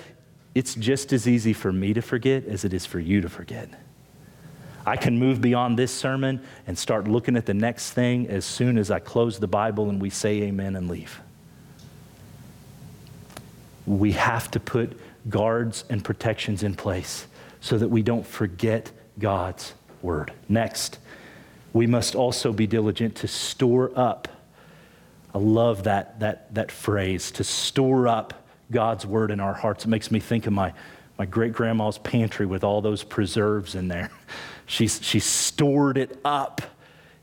It's 0.55 0.77
just 0.77 1.13
as 1.13 1.27
easy 1.27 1.53
for 1.53 1.73
me 1.73 1.93
to 1.95 2.01
forget 2.01 2.45
as 2.45 2.65
it 2.65 2.73
is 2.73 2.87
for 2.87 3.01
you 3.01 3.21
to 3.21 3.29
forget. 3.29 3.69
I 4.87 4.97
can 4.97 5.19
move 5.19 5.41
beyond 5.41 5.79
this 5.79 5.93
sermon 5.93 6.43
and 6.67 6.79
start 6.79 7.07
looking 7.07 7.37
at 7.37 7.47
the 7.47 7.55
next 7.55 7.91
thing 7.91 8.29
as 8.29 8.45
soon 8.45 8.79
as 8.79 8.91
I 8.91 8.99
close 8.99 9.39
the 9.39 9.47
Bible 9.47 9.91
and 9.91 10.01
we 10.01 10.11
say 10.11 10.43
amen 10.43 10.77
and 10.77 10.89
leave. 10.89 11.21
We 13.87 14.13
have 14.13 14.51
to 14.53 14.61
put 14.61 14.99
guards 15.29 15.85
and 15.91 16.05
protections 16.05 16.63
in 16.63 16.75
place 16.75 17.27
so 17.61 17.79
that 17.79 17.89
we 17.89 18.03
don't 18.03 18.27
forget 18.27 18.91
God's 19.19 19.75
word. 20.03 20.33
Next, 20.49 20.99
we 21.73 21.87
must 21.87 22.15
also 22.15 22.53
be 22.53 22.67
diligent 22.67 23.17
to 23.17 23.29
store 23.29 23.93
up. 23.95 24.29
I 25.35 25.39
love 25.39 25.85
that, 25.85 26.21
that, 26.21 26.53
that 26.55 26.73
phrase, 26.73 27.31
to 27.33 27.45
store 27.45 28.09
up 28.09 28.35
God's 28.71 29.07
word 29.07 29.31
in 29.31 29.41
our 29.41 29.55
hearts. 29.55 29.85
It 29.85 29.89
makes 29.89 30.11
me 30.11 30.21
think 30.21 30.47
of 30.47 30.53
my, 30.53 30.73
my 31.19 31.27
great 31.27 31.53
grandma's 31.53 31.99
pantry 31.99 32.47
with 32.47 32.65
all 32.65 32.81
those 32.81 33.03
preserves 33.03 33.75
in 33.75 33.89
there. 33.89 34.11
She, 34.67 34.87
she 34.87 35.19
stored 35.19 35.99
it 35.99 36.21
up. 36.25 36.63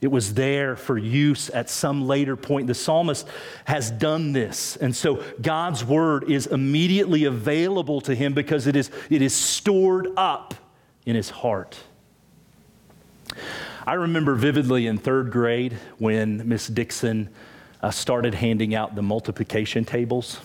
It 0.01 0.09
was 0.09 0.33
there 0.33 0.75
for 0.75 0.97
use 0.97 1.49
at 1.49 1.69
some 1.69 2.05
later 2.05 2.35
point. 2.35 2.67
The 2.67 2.73
psalmist 2.73 3.25
has 3.63 3.89
done 3.89 4.33
this. 4.33 4.75
And 4.75 4.93
so 4.93 5.23
God's 5.41 5.85
word 5.85 6.29
is 6.29 6.47
immediately 6.47 7.23
available 7.23 8.01
to 8.01 8.13
him 8.13 8.33
because 8.33 8.67
it 8.67 8.75
is, 8.75 8.91
it 9.09 9.21
is 9.21 9.33
stored 9.33 10.09
up 10.17 10.55
in 11.05 11.15
his 11.15 11.29
heart. 11.29 11.79
I 13.85 13.93
remember 13.93 14.35
vividly 14.35 14.87
in 14.87 14.97
third 14.97 15.31
grade 15.31 15.73
when 15.97 16.47
Miss 16.47 16.67
Dixon 16.67 17.29
uh, 17.81 17.91
started 17.91 18.33
handing 18.33 18.75
out 18.75 18.95
the 18.95 19.01
multiplication 19.01 19.85
tables. 19.85 20.39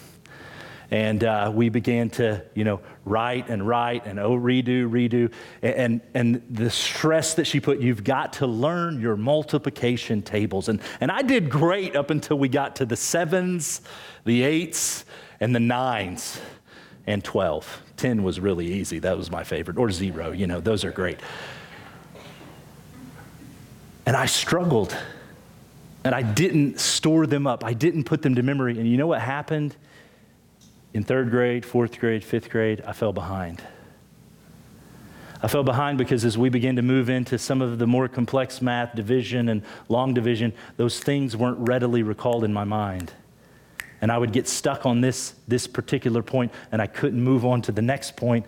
And 0.91 1.25
uh, 1.25 1.51
we 1.55 1.71
began 1.71 2.11
to, 2.11 2.45
you 2.55 2.65
know, 2.65 2.81
write 3.07 3.49
and 3.49 3.67
write 3.67 4.05
and 4.05 4.19
oh, 4.21 4.37
redo, 4.37 4.91
redo. 4.91 5.33
And, 5.63 6.03
and 6.13 6.43
the 6.51 6.69
stress 6.69 7.33
that 7.35 7.47
she 7.47 7.61
put, 7.61 7.81
you've 7.81 8.05
got 8.05 8.35
to 8.35 8.47
learn 8.47 9.01
your 9.01 9.17
multiplication 9.17 10.21
tables. 10.21 10.69
And, 10.69 10.83
and 11.01 11.11
I 11.11 11.23
did 11.23 11.49
great 11.49 11.97
up 11.97 12.11
until 12.11 12.39
we 12.39 12.49
got 12.49 12.77
to 12.77 12.85
the 12.85 12.97
sevens, 12.97 13.81
the 14.25 14.43
eights, 14.43 15.07
and 15.41 15.55
the 15.55 15.61
nines 15.61 16.39
and 17.07 17.25
12. 17.25 17.83
10 17.97 18.23
was 18.23 18.39
really 18.39 18.67
easy. 18.67 18.99
That 18.99 19.17
was 19.17 19.31
my 19.31 19.45
favorite. 19.45 19.79
Or 19.79 19.91
zero, 19.91 20.33
you 20.33 20.47
know, 20.47 20.61
those 20.61 20.85
are 20.85 20.93
great. 20.93 21.21
And 24.07 24.17
I 24.17 24.27
struggled. 24.27 24.97
And 26.05 26.15
I 26.15 26.23
didn't 26.23 26.81
store 26.81 27.27
them 27.27 27.47
up. 27.47 27.65
I 27.65 27.75
didn't 27.75 28.05
put 28.05 28.23
them 28.23 28.35
to 28.35 28.43
memory. 28.43 28.79
And 28.79 28.88
you 28.88 28.97
know 28.97 29.07
what 29.07 29.21
happened? 29.21 29.77
in 30.95 31.05
third 31.05 31.31
grade, 31.31 31.65
fourth 31.65 31.99
grade, 31.99 32.23
fifth 32.23 32.51
grade, 32.51 32.83
I 32.87 32.93
fell 32.93 33.12
behind. 33.12 33.62
I 35.43 35.49
fell 35.49 35.65
behind 35.65 35.99
because 35.99 36.25
as 36.25 36.38
we 36.38 36.51
began 36.51 36.77
to 36.77 36.83
move 36.83 37.11
into 37.11 37.38
some 37.38 37.62
of 37.62 37.79
the 37.79 37.87
more 37.87 38.09
complex 38.09 38.62
math, 38.62 38.95
division 38.95 39.49
and 39.49 39.62
long 39.88 40.15
division, 40.15 40.53
those 40.77 41.01
things 41.01 41.37
weren't 41.37 41.59
readily 41.59 42.03
recalled 42.03 42.45
in 42.45 42.53
my 42.53 42.65
mind. 42.65 43.12
And 44.01 44.12
I 44.12 44.19
would 44.19 44.33
get 44.33 44.49
stuck 44.49 44.85
on 44.85 45.01
this, 45.01 45.35
this 45.49 45.67
particular 45.67 46.23
point, 46.23 46.53
and 46.71 46.83
I 46.83 46.87
couldn't 46.87 47.23
move 47.23 47.45
on 47.45 47.62
to 47.62 47.73
the 47.73 47.83
next 47.83 48.17
point. 48.17 48.47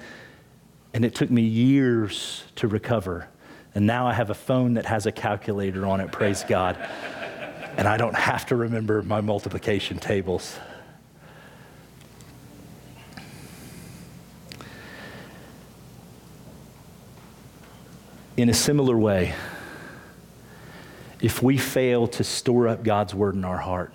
And 0.92 1.04
it 1.04 1.14
took 1.14 1.30
me 1.30 1.42
years 1.42 2.44
to 2.56 2.68
recover. 2.68 3.28
And 3.74 3.86
now 3.86 4.06
I 4.06 4.12
have 4.12 4.30
a 4.30 4.34
phone 4.34 4.74
that 4.74 4.86
has 4.86 5.06
a 5.06 5.12
calculator 5.12 5.84
on 5.86 6.00
it, 6.00 6.12
praise 6.12 6.44
God. 6.46 6.76
and 7.76 7.88
I 7.88 7.96
don't 7.96 8.14
have 8.14 8.46
to 8.46 8.56
remember 8.56 9.02
my 9.02 9.20
multiplication 9.20 9.98
tables. 9.98 10.58
In 18.36 18.48
a 18.48 18.54
similar 18.54 18.96
way, 18.96 19.34
if 21.20 21.42
we 21.42 21.56
fail 21.56 22.06
to 22.08 22.24
store 22.24 22.68
up 22.68 22.82
God's 22.84 23.14
word 23.14 23.34
in 23.34 23.44
our 23.44 23.58
heart, 23.58 23.92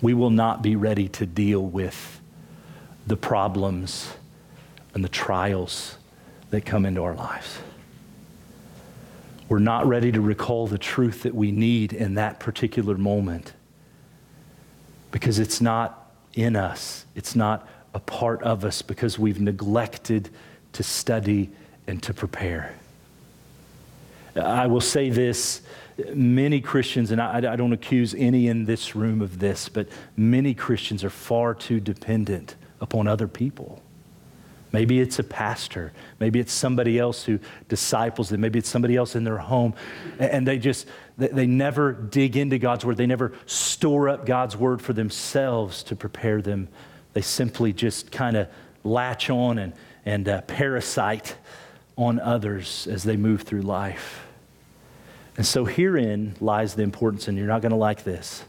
we 0.00 0.14
will 0.14 0.30
not 0.30 0.62
be 0.62 0.74
ready 0.74 1.08
to 1.08 1.26
deal 1.26 1.64
with 1.64 2.20
the 3.06 3.16
problems 3.16 4.12
and 4.94 5.04
the 5.04 5.08
trials 5.08 5.96
that 6.50 6.62
come 6.66 6.84
into 6.84 7.02
our 7.02 7.14
lives. 7.14 7.58
We're 9.48 9.58
not 9.58 9.86
ready 9.86 10.12
to 10.12 10.20
recall 10.20 10.66
the 10.66 10.78
truth 10.78 11.22
that 11.22 11.34
we 11.34 11.50
need 11.50 11.92
in 11.92 12.14
that 12.14 12.40
particular 12.40 12.96
moment 12.96 13.52
because 15.10 15.38
it's 15.38 15.60
not 15.60 16.10
in 16.34 16.56
us, 16.56 17.04
it's 17.14 17.36
not 17.36 17.68
a 17.94 18.00
part 18.00 18.42
of 18.42 18.64
us 18.64 18.80
because 18.80 19.18
we've 19.18 19.40
neglected 19.40 20.30
to 20.72 20.82
study 20.82 21.50
and 21.86 22.02
to 22.02 22.14
prepare. 22.14 22.74
I 24.34 24.66
will 24.66 24.80
say 24.80 25.10
this 25.10 25.60
many 26.14 26.60
Christians, 26.60 27.10
and 27.10 27.20
I, 27.20 27.36
I, 27.52 27.56
don't 27.56 27.74
accuse 27.74 28.14
any 28.14 28.48
in 28.48 28.64
this 28.64 28.96
room 28.96 29.20
of 29.20 29.38
this, 29.38 29.68
but 29.68 29.88
many 30.16 30.54
Christians 30.54 31.04
are 31.04 31.10
far 31.10 31.54
too 31.54 31.80
dependent 31.80 32.56
upon 32.80 33.06
other 33.06 33.28
people. 33.28 33.82
Maybe 34.72 35.00
it's 35.00 35.18
a 35.18 35.24
pastor. 35.24 35.92
Maybe 36.18 36.40
it's 36.40 36.52
somebody 36.52 36.98
else 36.98 37.24
who 37.24 37.38
disciples 37.68 38.30
them. 38.30 38.40
Maybe 38.40 38.58
it's 38.58 38.68
somebody 38.68 38.96
else 38.96 39.14
in 39.14 39.24
their 39.24 39.36
home. 39.36 39.74
And 40.18 40.48
they 40.48 40.58
just, 40.58 40.88
they 41.18 41.46
never 41.46 41.92
dig 41.92 42.36
into 42.36 42.58
God's 42.58 42.84
word. 42.84 42.96
They 42.96 43.06
never 43.06 43.34
store 43.44 44.08
up 44.08 44.24
God's 44.24 44.56
word 44.56 44.80
for 44.80 44.94
themselves 44.94 45.82
to 45.84 45.96
prepare 45.96 46.40
them. 46.40 46.68
They 47.12 47.20
simply 47.20 47.74
just 47.74 48.10
kind 48.10 48.36
of 48.36 48.48
latch 48.82 49.28
on 49.28 49.58
and, 49.58 49.74
and 50.06 50.26
uh, 50.26 50.40
parasite 50.42 51.36
on 51.96 52.18
others 52.18 52.88
as 52.90 53.04
they 53.04 53.16
move 53.16 53.42
through 53.42 53.62
life. 53.62 54.26
And 55.36 55.46
so 55.46 55.66
herein 55.66 56.34
lies 56.40 56.74
the 56.74 56.82
importance, 56.82 57.28
and 57.28 57.36
you're 57.36 57.46
not 57.46 57.62
going 57.62 57.70
to 57.70 57.76
like 57.76 58.04
this, 58.04 58.44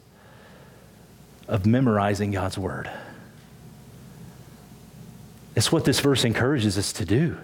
of 1.47 1.65
memorizing 1.65 2.31
God's 2.31 2.57
word. 2.57 2.89
It's 5.55 5.71
what 5.71 5.85
this 5.85 5.99
verse 5.99 6.25
encourages 6.25 6.77
us 6.77 6.93
to 6.93 7.05
do. 7.05 7.37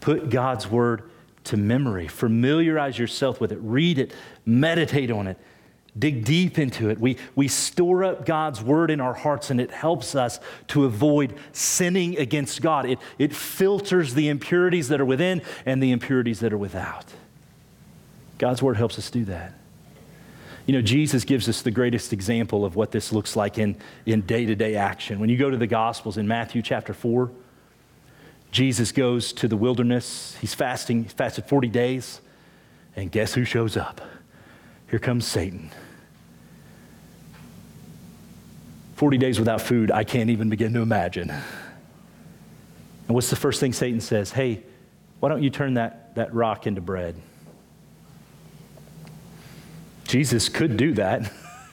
Put 0.00 0.30
God's 0.30 0.66
word 0.68 1.10
to 1.44 1.56
memory, 1.56 2.08
familiarize 2.08 2.98
yourself 2.98 3.40
with 3.40 3.52
it, 3.52 3.58
read 3.60 3.98
it, 3.98 4.12
meditate 4.44 5.10
on 5.10 5.26
it, 5.26 5.38
dig 5.98 6.24
deep 6.24 6.58
into 6.58 6.90
it. 6.90 6.98
We, 6.98 7.18
we 7.34 7.48
store 7.48 8.02
up 8.02 8.26
God's 8.26 8.62
word 8.62 8.90
in 8.90 9.00
our 9.00 9.14
hearts, 9.14 9.50
and 9.50 9.60
it 9.60 9.70
helps 9.70 10.14
us 10.14 10.40
to 10.68 10.84
avoid 10.84 11.34
sinning 11.52 12.18
against 12.18 12.62
God. 12.62 12.86
It, 12.86 12.98
it 13.18 13.34
filters 13.34 14.14
the 14.14 14.28
impurities 14.28 14.88
that 14.88 15.00
are 15.00 15.04
within 15.04 15.42
and 15.64 15.82
the 15.82 15.92
impurities 15.92 16.40
that 16.40 16.52
are 16.52 16.58
without. 16.58 17.06
God's 18.38 18.62
word 18.62 18.76
helps 18.76 18.98
us 18.98 19.10
do 19.10 19.24
that. 19.26 19.54
You 20.66 20.72
know, 20.72 20.82
Jesus 20.82 21.24
gives 21.24 21.48
us 21.48 21.60
the 21.60 21.70
greatest 21.70 22.12
example 22.12 22.64
of 22.64 22.74
what 22.74 22.90
this 22.90 23.12
looks 23.12 23.36
like 23.36 23.58
in, 23.58 23.76
in 24.06 24.22
day-to-day 24.22 24.76
action. 24.76 25.20
When 25.20 25.28
you 25.28 25.36
go 25.36 25.50
to 25.50 25.56
the 25.56 25.66
Gospels 25.66 26.16
in 26.16 26.26
Matthew 26.26 26.62
chapter 26.62 26.94
4, 26.94 27.30
Jesus 28.50 28.92
goes 28.92 29.32
to 29.34 29.48
the 29.48 29.56
wilderness. 29.56 30.36
He's 30.40 30.54
fasting, 30.54 31.02
he's 31.02 31.12
fasted 31.12 31.44
40 31.46 31.68
days. 31.68 32.20
And 32.96 33.10
guess 33.10 33.34
who 33.34 33.44
shows 33.44 33.76
up? 33.76 34.00
Here 34.88 34.98
comes 34.98 35.26
Satan. 35.26 35.70
40 38.94 39.18
days 39.18 39.38
without 39.38 39.60
food, 39.60 39.90
I 39.90 40.04
can't 40.04 40.30
even 40.30 40.48
begin 40.48 40.72
to 40.74 40.80
imagine. 40.80 41.30
And 41.30 41.42
what's 43.08 43.28
the 43.28 43.36
first 43.36 43.60
thing 43.60 43.72
Satan 43.72 44.00
says? 44.00 44.30
Hey, 44.30 44.62
why 45.20 45.28
don't 45.28 45.42
you 45.42 45.50
turn 45.50 45.74
that, 45.74 46.14
that 46.14 46.32
rock 46.32 46.66
into 46.66 46.80
bread? 46.80 47.16
Jesus 50.14 50.48
could 50.48 50.76
do 50.76 50.92
that. 50.92 51.28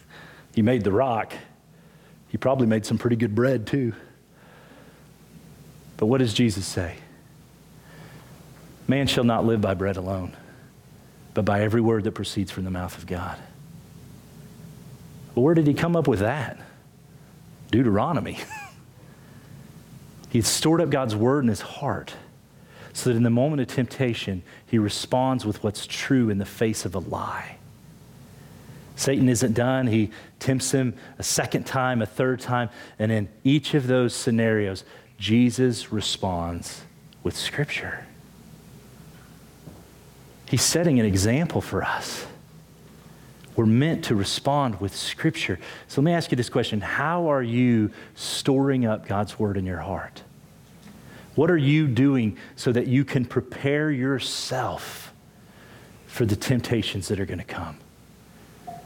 he 0.56 0.63
made 0.63 0.84
the 0.84 0.91
rock. 0.91 1.32
He 2.30 2.39
probably 2.39 2.65
made 2.65 2.88
some 2.88 2.97
pretty 2.97 3.15
good 3.15 3.36
bread 3.36 3.67
too. 3.67 3.93
But 5.97 6.08
what 6.08 6.17
does 6.17 6.34
Jesus 6.34 6.65
say? 6.65 6.95
Man 8.88 9.06
shall 9.06 9.25
not 9.25 9.45
live 9.45 9.62
by 9.62 9.75
bread 9.75 9.95
alone, 9.95 10.36
but 11.36 11.45
by 11.45 11.62
every 11.62 11.82
word 11.82 12.04
that 12.06 12.13
proceeds 12.13 12.49
from 12.49 12.63
the 12.63 12.71
mouth 12.71 12.97
of 12.97 13.06
God. 13.06 13.38
Well, 15.36 15.45
where 15.45 15.54
did 15.54 15.67
he 15.67 15.75
come 15.75 15.95
up 15.95 16.08
with 16.08 16.21
that? 16.21 16.58
Deuteronomy. 17.69 18.39
he 20.30 20.41
stored 20.41 20.82
up 20.82 20.89
God's 20.89 21.15
word 21.15 21.43
in 21.43 21.47
his 21.47 21.62
heart 21.62 22.15
so 22.91 23.12
that 23.12 23.15
in 23.15 23.21
the 23.21 23.30
moment 23.30 23.62
of 23.62 23.67
temptation, 23.67 24.41
he 24.65 24.80
responds 24.80 25.45
with 25.45 25.63
what's 25.63 25.86
true 25.86 26.32
in 26.32 26.39
the 26.39 26.45
face 26.45 26.86
of 26.86 26.95
a 26.95 26.99
lie. 26.99 27.58
Satan 29.02 29.28
isn't 29.30 29.54
done. 29.54 29.88
He 29.88 30.12
tempts 30.38 30.72
him 30.72 30.94
a 31.18 31.24
second 31.24 31.66
time, 31.66 32.04
a 32.04 32.06
third 32.06 32.40
time, 32.40 32.70
and 33.00 33.12
in 33.12 33.30
each 33.44 33.74
of 33.74 33.88
those 33.88 34.14
scenarios, 34.14 34.84
Jesus 35.18 35.92
responds 35.92 36.84
with 37.24 37.36
Scripture. 37.36 38.06
He's 40.46 40.62
setting 40.62 41.00
an 41.00 41.06
example 41.06 41.62
for 41.62 41.84
us. 41.84 42.28
We're 43.56 43.66
meant 43.66 44.06
to 44.06 44.16
respond 44.16 44.80
with 44.80 44.96
Scripture. 44.96 45.60
So 45.88 46.02
let 46.02 46.06
me 46.06 46.14
ask 46.14 46.30
you 46.30 46.36
this 46.36 46.50
question 46.50 46.80
How 46.80 47.32
are 47.32 47.42
you 47.42 47.90
storing 48.14 48.86
up 48.86 49.08
God's 49.08 49.40
Word 49.40 49.58
in 49.58 49.66
your 49.66 49.80
heart? 49.80 50.22
What 51.34 51.50
are 51.50 51.58
you 51.58 51.88
doing 51.88 52.38
so 52.56 52.72
that 52.72 52.86
you 52.86 53.04
can 53.04 53.26
prepare 53.26 53.90
yourself 53.90 55.12
for 56.06 56.26
the 56.28 56.36
temptations 56.36 57.08
that 57.08 57.20
are 57.20 57.26
going 57.26 57.40
to 57.40 57.44
come? 57.44 57.78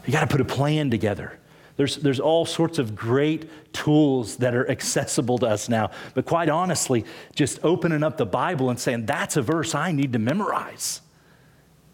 You 0.06 0.12
got 0.12 0.20
to 0.20 0.26
put 0.26 0.40
a 0.40 0.44
plan 0.44 0.90
together. 0.90 1.38
There's, 1.76 1.96
there's 1.96 2.20
all 2.20 2.46
sorts 2.46 2.78
of 2.78 2.96
great 2.96 3.50
tools 3.74 4.36
that 4.36 4.54
are 4.54 4.68
accessible 4.70 5.36
to 5.38 5.46
us 5.46 5.68
now. 5.68 5.90
But 6.14 6.24
quite 6.24 6.48
honestly, 6.48 7.04
just 7.34 7.58
opening 7.62 8.02
up 8.02 8.16
the 8.16 8.24
Bible 8.24 8.70
and 8.70 8.80
saying, 8.80 9.04
that's 9.04 9.36
a 9.36 9.42
verse 9.42 9.74
I 9.74 9.92
need 9.92 10.14
to 10.14 10.18
memorize, 10.18 11.02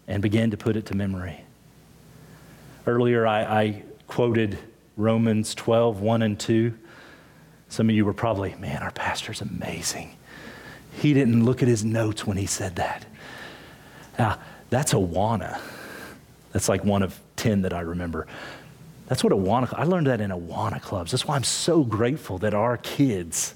and 0.07 0.21
begin 0.21 0.51
to 0.51 0.57
put 0.57 0.77
it 0.77 0.85
to 0.87 0.95
memory. 0.95 1.41
Earlier, 2.87 3.27
I, 3.27 3.41
I 3.41 3.83
quoted 4.07 4.57
Romans 4.95 5.53
12, 5.55 5.99
1 5.99 6.21
and 6.21 6.39
2. 6.39 6.73
Some 7.67 7.89
of 7.89 7.95
you 7.95 8.05
were 8.05 8.13
probably, 8.13 8.55
man, 8.55 8.83
our 8.83 8.91
pastor's 8.91 9.41
amazing. 9.41 10.15
He 10.99 11.13
didn't 11.13 11.43
look 11.43 11.61
at 11.61 11.67
his 11.67 11.83
notes 11.83 12.25
when 12.25 12.37
he 12.37 12.45
said 12.45 12.75
that. 12.77 13.05
Now, 14.19 14.39
that's 14.69 14.93
Awana. 14.93 15.59
That's 16.51 16.69
like 16.69 16.85
one 16.85 17.01
of 17.01 17.19
10 17.43 17.63
that 17.63 17.73
I 17.73 17.81
remember. 17.81 18.25
That's 19.07 19.21
what 19.21 19.33
Awana, 19.33 19.71
I 19.77 19.83
learned 19.83 20.07
that 20.07 20.21
in 20.21 20.31
Awana 20.31 20.81
clubs. 20.81 21.11
That's 21.11 21.27
why 21.27 21.35
I'm 21.35 21.43
so 21.43 21.83
grateful 21.83 22.37
that 22.37 22.53
our 22.53 22.77
kids 22.77 23.55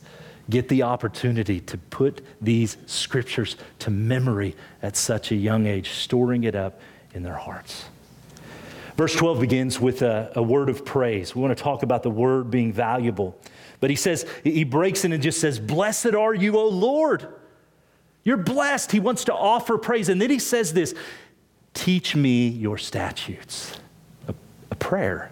get 0.49 0.67
the 0.67 0.83
opportunity 0.83 1.61
to 1.61 1.77
put 1.77 2.21
these 2.41 2.75
scriptures 2.85 3.55
to 3.79 3.89
memory 3.89 4.55
at 4.81 4.97
such 4.97 5.31
a 5.31 5.35
young 5.35 5.67
age, 5.67 5.91
storing 5.91 6.43
it 6.43 6.53
up 6.53 6.81
in 7.13 7.23
their 7.23 7.35
hearts. 7.35 7.85
Verse 8.97 9.15
12 9.15 9.39
begins 9.39 9.79
with 9.79 10.01
a, 10.01 10.33
a, 10.35 10.43
word 10.43 10.69
of 10.69 10.83
praise. 10.83 11.33
We 11.33 11.41
want 11.41 11.57
to 11.57 11.63
talk 11.63 11.83
about 11.83 12.03
the 12.03 12.09
word 12.09 12.51
being 12.51 12.73
valuable. 12.73 13.39
But 13.79 13.89
he 13.89 13.95
says, 13.95 14.25
he 14.43 14.63
breaks 14.63 15.05
in 15.05 15.13
and 15.13 15.23
just 15.23 15.39
says, 15.39 15.59
Blessed 15.59 16.13
are 16.13 16.33
you, 16.33 16.57
O 16.57 16.67
Lord. 16.67 17.27
You're 18.23 18.37
blessed. 18.37 18.91
He 18.91 18.99
wants 18.99 19.25
to 19.25 19.33
offer 19.33 19.77
praise. 19.77 20.09
And 20.09 20.21
then 20.21 20.29
he 20.29 20.39
says 20.39 20.73
this 20.73 20.93
Teach 21.77 22.15
me 22.15 22.47
your 22.47 22.79
statutes. 22.79 23.79
A, 24.27 24.33
a 24.71 24.75
prayer. 24.75 25.31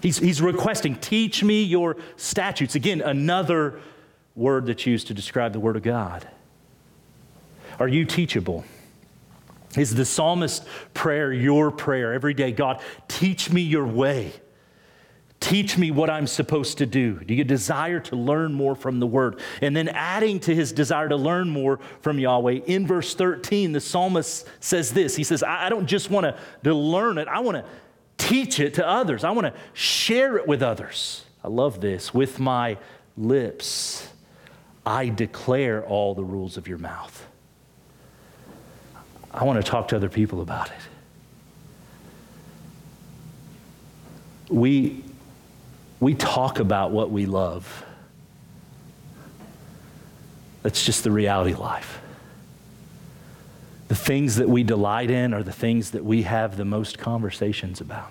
He's, 0.00 0.16
he's 0.16 0.40
requesting, 0.40 0.96
Teach 0.96 1.44
me 1.44 1.62
your 1.62 1.98
statutes. 2.16 2.74
Again, 2.74 3.02
another 3.02 3.78
word 4.34 4.64
that's 4.64 4.86
used 4.86 5.08
to 5.08 5.14
describe 5.14 5.52
the 5.52 5.60
Word 5.60 5.76
of 5.76 5.82
God. 5.82 6.26
Are 7.78 7.86
you 7.86 8.06
teachable? 8.06 8.64
Is 9.76 9.94
the 9.94 10.06
psalmist 10.06 10.64
prayer 10.94 11.30
your 11.30 11.70
prayer 11.70 12.14
every 12.14 12.32
day? 12.32 12.52
God, 12.52 12.80
teach 13.06 13.50
me 13.50 13.60
your 13.60 13.86
way. 13.86 14.32
Teach 15.42 15.76
me 15.76 15.90
what 15.90 16.08
I'm 16.08 16.28
supposed 16.28 16.78
to 16.78 16.86
do. 16.86 17.18
Do 17.18 17.34
you 17.34 17.42
desire 17.42 17.98
to 17.98 18.14
learn 18.14 18.54
more 18.54 18.76
from 18.76 19.00
the 19.00 19.08
word? 19.08 19.40
And 19.60 19.76
then 19.76 19.88
adding 19.88 20.38
to 20.40 20.54
his 20.54 20.70
desire 20.70 21.08
to 21.08 21.16
learn 21.16 21.50
more 21.50 21.80
from 22.00 22.20
Yahweh, 22.20 22.60
in 22.66 22.86
verse 22.86 23.12
13, 23.16 23.72
the 23.72 23.80
psalmist 23.80 24.46
says 24.60 24.92
this 24.92 25.16
He 25.16 25.24
says, 25.24 25.42
I 25.42 25.68
don't 25.68 25.86
just 25.86 26.10
want 26.10 26.36
to 26.62 26.74
learn 26.74 27.18
it, 27.18 27.26
I 27.26 27.40
want 27.40 27.56
to 27.56 27.64
teach 28.18 28.60
it 28.60 28.74
to 28.74 28.86
others. 28.86 29.24
I 29.24 29.32
want 29.32 29.48
to 29.48 29.54
share 29.72 30.36
it 30.36 30.46
with 30.46 30.62
others. 30.62 31.24
I 31.42 31.48
love 31.48 31.80
this. 31.80 32.14
With 32.14 32.38
my 32.38 32.78
lips, 33.18 34.08
I 34.86 35.08
declare 35.08 35.84
all 35.84 36.14
the 36.14 36.22
rules 36.22 36.56
of 36.56 36.68
your 36.68 36.78
mouth. 36.78 37.26
I 39.34 39.42
want 39.42 39.62
to 39.62 39.68
talk 39.68 39.88
to 39.88 39.96
other 39.96 40.08
people 40.08 40.40
about 40.40 40.68
it. 40.68 40.74
We 44.48 45.02
we 46.02 46.16
talk 46.16 46.58
about 46.58 46.90
what 46.90 47.12
we 47.12 47.26
love. 47.26 47.86
That's 50.64 50.84
just 50.84 51.04
the 51.04 51.12
reality 51.12 51.52
of 51.52 51.60
life. 51.60 52.00
The 53.86 53.94
things 53.94 54.34
that 54.36 54.48
we 54.48 54.64
delight 54.64 55.12
in 55.12 55.32
are 55.32 55.44
the 55.44 55.52
things 55.52 55.92
that 55.92 56.04
we 56.04 56.22
have 56.22 56.56
the 56.56 56.64
most 56.64 56.98
conversations 56.98 57.80
about. 57.80 58.10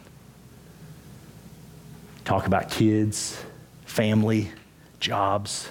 Talk 2.24 2.48
about 2.48 2.72
kids, 2.72 3.44
family, 3.84 4.50
jobs. 5.02 5.68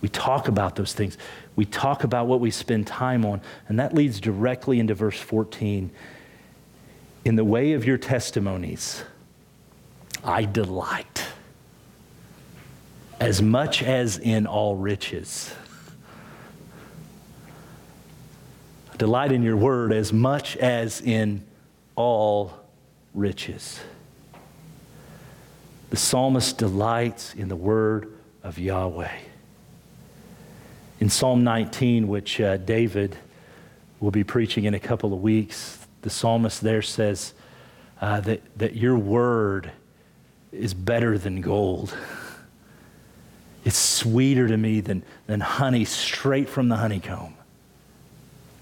We 0.00 0.08
talk 0.08 0.48
about 0.48 0.74
those 0.74 0.94
things. 0.94 1.18
We 1.54 1.66
talk 1.66 2.02
about 2.02 2.28
what 2.28 2.40
we 2.40 2.50
spend 2.50 2.86
time 2.86 3.26
on, 3.26 3.42
and 3.68 3.78
that 3.78 3.94
leads 3.94 4.18
directly 4.18 4.80
into 4.80 4.94
verse 4.94 5.20
14. 5.20 5.90
In 7.26 7.36
the 7.36 7.44
way 7.44 7.74
of 7.74 7.84
your 7.84 7.98
testimonies, 7.98 9.04
I 10.24 10.44
delight 10.44 11.26
as 13.20 13.42
much 13.42 13.82
as 13.82 14.18
in 14.18 14.46
all 14.46 14.76
riches. 14.76 15.54
Delight 18.96 19.32
in 19.32 19.42
your 19.42 19.56
word 19.56 19.92
as 19.92 20.12
much 20.12 20.56
as 20.56 21.00
in 21.00 21.42
all 21.96 22.52
riches. 23.14 23.80
The 25.90 25.96
psalmist 25.96 26.58
delights 26.58 27.34
in 27.34 27.48
the 27.48 27.56
word 27.56 28.12
of 28.42 28.58
Yahweh. 28.58 29.18
In 31.00 31.08
Psalm 31.08 31.44
19, 31.44 32.08
which 32.08 32.40
uh, 32.40 32.58
David 32.58 33.16
will 34.00 34.10
be 34.10 34.24
preaching 34.24 34.64
in 34.64 34.74
a 34.74 34.78
couple 34.78 35.12
of 35.12 35.20
weeks, 35.20 35.86
the 36.02 36.10
psalmist 36.10 36.60
there 36.60 36.82
says 36.82 37.34
uh, 38.00 38.20
that, 38.20 38.42
that 38.58 38.76
your 38.76 38.96
word 38.96 39.72
is 40.52 40.74
better 40.74 41.18
than 41.18 41.40
gold. 41.40 41.96
It's 43.64 43.76
sweeter 43.76 44.48
to 44.48 44.56
me 44.56 44.80
than, 44.80 45.02
than 45.26 45.40
honey 45.40 45.84
straight 45.84 46.48
from 46.48 46.68
the 46.68 46.76
honeycomb. 46.76 47.34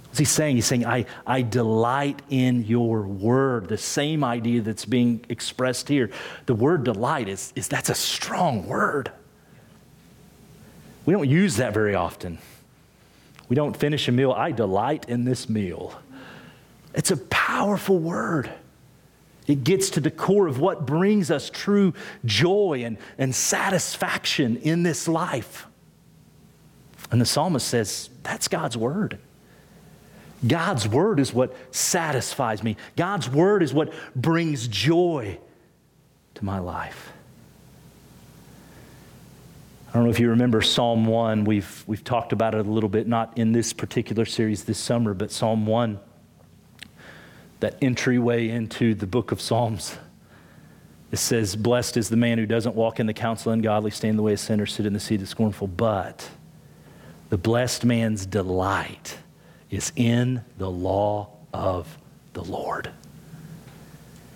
What's 0.09 0.19
he 0.19 0.25
saying? 0.25 0.57
He's 0.57 0.67
saying, 0.67 0.87
I, 0.87 1.07
I 1.27 1.43
delight 1.43 2.23
in 2.31 2.65
your 2.65 3.03
word. 3.03 3.69
The 3.69 3.79
same 3.79 4.25
idea 4.25 4.63
that's 4.63 4.85
being 4.85 5.25
expressed 5.29 5.89
here. 5.89 6.11
The 6.47 6.55
word 6.55 6.85
delight 6.85 7.29
is, 7.29 7.53
is 7.55 7.69
that's 7.69 7.91
a 7.91 7.95
strong 7.95 8.67
word. 8.67 9.13
We 11.07 11.13
don't 11.13 11.29
use 11.29 11.57
that 11.57 11.73
very 11.73 11.95
often. 11.95 12.39
We 13.49 13.57
don't 13.57 13.77
finish 13.77 14.09
a 14.09 14.13
meal. 14.13 14.33
I 14.33 14.51
delight 14.51 15.09
in 15.09 15.25
this 15.25 15.49
meal. 15.49 16.01
It's 16.95 17.11
a 17.11 17.17
powerful 17.17 17.99
word. 17.99 18.51
It 19.49 19.65
gets 19.65 19.91
to 19.91 20.01
the 20.01 20.11
core 20.11 20.47
of 20.47 20.61
what 20.61 20.87
brings 20.87 21.31
us 21.31 21.51
true 21.51 21.95
joy 22.25 22.83
and, 22.85 22.99
and 23.17 23.35
satisfaction 23.35 24.59
in 24.59 24.85
this 24.85 25.09
life. 25.09 25.67
And 27.11 27.21
the 27.21 27.27
psalmist 27.27 27.67
says, 27.67 28.11
That's 28.23 28.47
God's 28.47 28.77
word. 28.77 29.19
God's 30.47 30.87
word 30.87 31.19
is 31.19 31.33
what 31.33 31.57
satisfies 31.75 32.63
me. 32.63 32.77
God's 32.95 33.29
word 33.29 33.63
is 33.63 33.75
what 33.75 33.93
brings 34.15 34.69
joy 34.69 35.39
to 36.35 36.45
my 36.45 36.61
life. 36.61 37.13
I 39.89 39.93
don't 39.95 40.05
know 40.05 40.11
if 40.11 40.21
you 40.21 40.29
remember 40.29 40.61
Psalm 40.61 41.07
1. 41.07 41.45
We've, 41.45 41.85
we've 41.87 42.05
talked 42.05 42.33
about 42.33 42.55
it 42.55 42.67
a 42.67 42.71
little 42.71 42.91
bit, 42.91 43.09
not 43.09 43.37
in 43.39 43.53
this 43.53 43.73
particular 43.73 44.27
series 44.27 44.65
this 44.65 44.79
summer, 44.79 45.15
but 45.15 45.33
Psalm 45.33 45.67
1, 45.67 45.99
that 47.61 47.77
entryway 47.83 48.49
into 48.49 48.95
the 48.95 49.07
book 49.07 49.33
of 49.33 49.41
Psalms. 49.41 49.97
It 51.11 51.19
says, 51.19 51.57
Blessed 51.57 51.97
is 51.97 52.09
the 52.09 52.17
man 52.17 52.39
who 52.39 52.47
doesn't 52.47 52.75
walk 52.75 53.01
in 53.01 53.07
the 53.07 53.15
counsel 53.15 53.53
of 53.53 53.59
ungodly, 53.59 53.91
stand 53.91 54.11
in 54.11 54.17
the 54.17 54.23
way 54.23 54.35
of 54.35 54.41
sinners, 54.41 54.75
sit 54.75 54.87
in 54.87 54.93
the 54.93 55.01
seat 55.01 55.23
of 55.23 55.29
scornful, 55.29 55.67
but 55.67 56.29
the 57.31 57.39
blessed 57.39 57.85
man's 57.85 58.27
delight 58.27 59.19
is 59.71 59.93
in 59.97 60.43
the 60.57 60.71
law 60.71 61.29
of 61.53 61.99
the 62.33 62.45
Lord. 62.45 62.91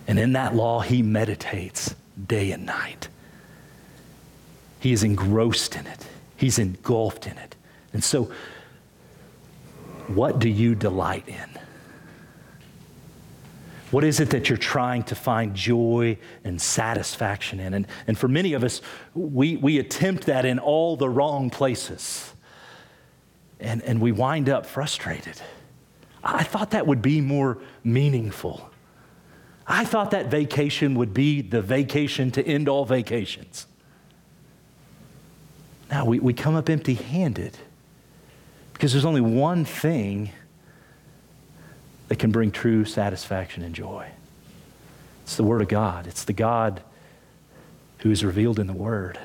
And 0.07 0.19
in 0.19 0.33
that 0.33 0.55
law, 0.55 0.81
he 0.81 1.01
meditates 1.01 1.95
day 2.27 2.51
and 2.51 2.65
night. 2.65 3.07
He 4.79 4.91
is 4.91 5.03
engrossed 5.03 5.75
in 5.75 5.87
it, 5.87 6.05
he's 6.35 6.59
engulfed 6.59 7.25
in 7.25 7.37
it. 7.37 7.55
And 7.93 8.03
so, 8.03 8.31
what 10.07 10.39
do 10.39 10.49
you 10.49 10.75
delight 10.75 11.27
in? 11.27 11.62
What 13.93 14.03
is 14.03 14.19
it 14.19 14.31
that 14.31 14.49
you're 14.49 14.57
trying 14.57 15.03
to 15.03 15.13
find 15.13 15.53
joy 15.53 16.17
and 16.43 16.59
satisfaction 16.59 17.59
in? 17.59 17.75
And, 17.75 17.87
and 18.07 18.17
for 18.17 18.27
many 18.27 18.53
of 18.53 18.63
us, 18.63 18.81
we, 19.13 19.55
we 19.57 19.77
attempt 19.77 20.25
that 20.25 20.45
in 20.45 20.57
all 20.57 20.97
the 20.97 21.07
wrong 21.07 21.51
places 21.51 22.33
and, 23.59 23.83
and 23.83 24.01
we 24.01 24.11
wind 24.11 24.49
up 24.49 24.65
frustrated. 24.65 25.39
I 26.23 26.43
thought 26.43 26.71
that 26.71 26.87
would 26.87 27.03
be 27.03 27.21
more 27.21 27.59
meaningful. 27.83 28.67
I 29.67 29.85
thought 29.85 30.09
that 30.09 30.25
vacation 30.25 30.95
would 30.95 31.13
be 31.13 31.43
the 31.43 31.61
vacation 31.61 32.31
to 32.31 32.43
end 32.43 32.67
all 32.67 32.85
vacations. 32.85 33.67
Now 35.91 36.05
we, 36.05 36.17
we 36.17 36.33
come 36.33 36.55
up 36.55 36.67
empty 36.67 36.95
handed 36.95 37.59
because 38.73 38.91
there's 38.91 39.05
only 39.05 39.21
one 39.21 39.65
thing 39.65 40.31
that 42.13 42.19
can 42.19 42.29
bring 42.29 42.51
true 42.51 42.85
satisfaction 42.85 43.63
and 43.63 43.73
joy 43.73 44.07
it's 45.23 45.35
the 45.35 45.43
Word 45.43 45.63
of 45.63 45.67
God, 45.67 46.05
it's 46.05 46.25
the 46.25 46.33
God 46.33 46.83
who 47.99 48.11
is 48.11 48.23
revealed 48.23 48.59
in 48.59 48.67
the 48.67 48.73
Word, 48.73 49.17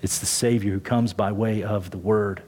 it's 0.00 0.18
the 0.18 0.24
Savior 0.24 0.72
who 0.72 0.80
comes 0.80 1.12
by 1.12 1.30
way 1.30 1.62
of 1.62 1.90
the 1.90 1.98
Word. 1.98 2.40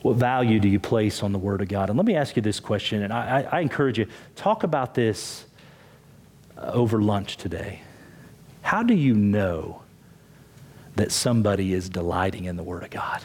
What 0.00 0.16
value 0.16 0.58
do 0.58 0.66
you 0.66 0.80
place 0.80 1.22
on 1.22 1.30
the 1.30 1.38
Word 1.38 1.60
of 1.60 1.68
God? 1.68 1.88
And 1.88 1.96
let 1.96 2.04
me 2.04 2.16
ask 2.16 2.34
you 2.34 2.42
this 2.42 2.58
question, 2.58 3.04
and 3.04 3.12
I, 3.12 3.42
I, 3.42 3.58
I 3.58 3.60
encourage 3.60 3.96
you 3.96 4.08
talk 4.34 4.64
about 4.64 4.96
this 4.96 5.44
uh, 6.58 6.62
over 6.62 7.00
lunch 7.00 7.36
today. 7.36 7.82
How 8.62 8.82
do 8.82 8.94
you 8.94 9.14
know 9.14 9.82
that 10.96 11.12
somebody 11.12 11.74
is 11.74 11.88
delighting 11.88 12.46
in 12.46 12.56
the 12.56 12.64
Word 12.64 12.82
of 12.82 12.90
God? 12.90 13.22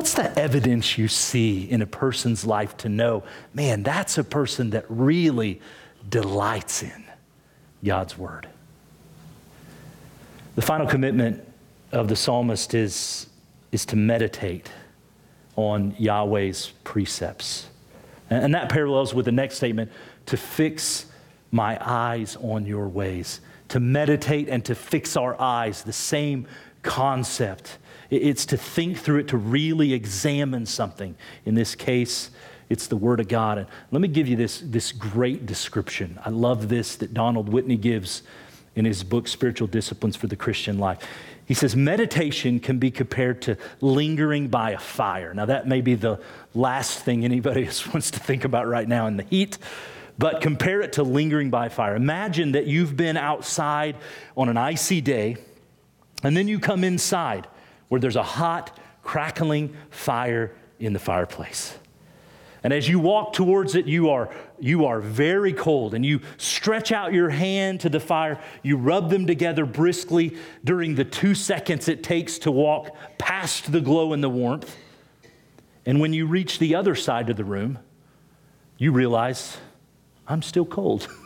What's 0.00 0.14
the 0.14 0.38
evidence 0.38 0.96
you 0.96 1.08
see 1.08 1.70
in 1.70 1.82
a 1.82 1.86
person's 1.86 2.46
life 2.46 2.74
to 2.78 2.88
know, 2.88 3.22
man, 3.52 3.82
that's 3.82 4.16
a 4.16 4.24
person 4.24 4.70
that 4.70 4.86
really 4.88 5.60
delights 6.08 6.82
in 6.82 7.04
God's 7.84 8.16
Word? 8.16 8.48
The 10.54 10.62
final 10.62 10.86
commitment 10.86 11.46
of 11.92 12.08
the 12.08 12.16
psalmist 12.16 12.72
is, 12.72 13.26
is 13.72 13.84
to 13.84 13.96
meditate 13.96 14.70
on 15.56 15.94
Yahweh's 15.98 16.72
precepts. 16.82 17.66
And 18.30 18.54
that 18.54 18.70
parallels 18.70 19.12
with 19.12 19.26
the 19.26 19.32
next 19.32 19.56
statement 19.56 19.92
to 20.24 20.38
fix 20.38 21.04
my 21.50 21.76
eyes 21.78 22.36
on 22.36 22.64
your 22.64 22.88
ways. 22.88 23.42
To 23.68 23.80
meditate 23.80 24.48
and 24.48 24.64
to 24.64 24.74
fix 24.74 25.14
our 25.14 25.38
eyes, 25.38 25.82
the 25.82 25.92
same 25.92 26.46
concept. 26.82 27.76
It's 28.10 28.44
to 28.46 28.56
think 28.56 28.98
through 28.98 29.20
it, 29.20 29.28
to 29.28 29.36
really 29.36 29.92
examine 29.92 30.66
something. 30.66 31.14
In 31.44 31.54
this 31.54 31.74
case, 31.74 32.30
it's 32.68 32.86
the 32.86 32.96
Word 32.96 33.20
of 33.20 33.28
God. 33.28 33.58
And 33.58 33.66
let 33.90 34.00
me 34.00 34.08
give 34.08 34.28
you 34.28 34.36
this, 34.36 34.60
this 34.64 34.92
great 34.92 35.46
description. 35.46 36.18
I 36.24 36.30
love 36.30 36.68
this 36.68 36.96
that 36.96 37.14
Donald 37.14 37.48
Whitney 37.48 37.76
gives 37.76 38.22
in 38.76 38.84
his 38.84 39.02
book, 39.02 39.28
Spiritual 39.28 39.66
Disciplines 39.66 40.16
for 40.16 40.28
the 40.28 40.36
Christian 40.36 40.78
Life. 40.78 40.98
He 41.46 41.54
says, 41.54 41.74
meditation 41.74 42.60
can 42.60 42.78
be 42.78 42.92
compared 42.92 43.42
to 43.42 43.56
lingering 43.80 44.46
by 44.48 44.70
a 44.70 44.78
fire. 44.78 45.34
Now, 45.34 45.46
that 45.46 45.66
may 45.66 45.80
be 45.80 45.96
the 45.96 46.20
last 46.54 47.00
thing 47.00 47.24
anybody 47.24 47.64
wants 47.92 48.12
to 48.12 48.20
think 48.20 48.44
about 48.44 48.68
right 48.68 48.86
now 48.86 49.08
in 49.08 49.16
the 49.16 49.24
heat, 49.24 49.58
but 50.16 50.40
compare 50.40 50.80
it 50.80 50.92
to 50.92 51.02
lingering 51.02 51.50
by 51.50 51.68
fire. 51.68 51.96
Imagine 51.96 52.52
that 52.52 52.66
you've 52.66 52.96
been 52.96 53.16
outside 53.16 53.96
on 54.36 54.48
an 54.48 54.56
icy 54.56 55.00
day, 55.00 55.38
and 56.22 56.36
then 56.36 56.46
you 56.46 56.60
come 56.60 56.84
inside 56.84 57.48
where 57.90 58.00
there's 58.00 58.16
a 58.16 58.22
hot, 58.22 58.78
crackling 59.02 59.76
fire 59.90 60.54
in 60.78 60.94
the 60.94 60.98
fireplace. 60.98 61.76
And 62.62 62.72
as 62.72 62.88
you 62.88 62.98
walk 62.98 63.32
towards 63.32 63.74
it, 63.74 63.86
you 63.86 64.10
are, 64.10 64.30
you 64.58 64.86
are 64.86 65.00
very 65.00 65.52
cold. 65.52 65.94
And 65.94 66.06
you 66.06 66.20
stretch 66.36 66.92
out 66.92 67.12
your 67.12 67.30
hand 67.30 67.80
to 67.80 67.88
the 67.88 68.00
fire. 68.00 68.38
You 68.62 68.76
rub 68.76 69.10
them 69.10 69.26
together 69.26 69.64
briskly 69.64 70.36
during 70.62 70.94
the 70.94 71.04
two 71.04 71.34
seconds 71.34 71.88
it 71.88 72.02
takes 72.02 72.38
to 72.40 72.50
walk 72.50 72.94
past 73.18 73.72
the 73.72 73.80
glow 73.80 74.12
and 74.12 74.22
the 74.22 74.28
warmth. 74.28 74.76
And 75.84 76.00
when 76.00 76.12
you 76.12 76.26
reach 76.26 76.58
the 76.58 76.74
other 76.74 76.94
side 76.94 77.28
of 77.28 77.36
the 77.36 77.44
room, 77.44 77.78
you 78.76 78.92
realize, 78.92 79.56
I'm 80.28 80.42
still 80.42 80.66
cold. 80.66 81.08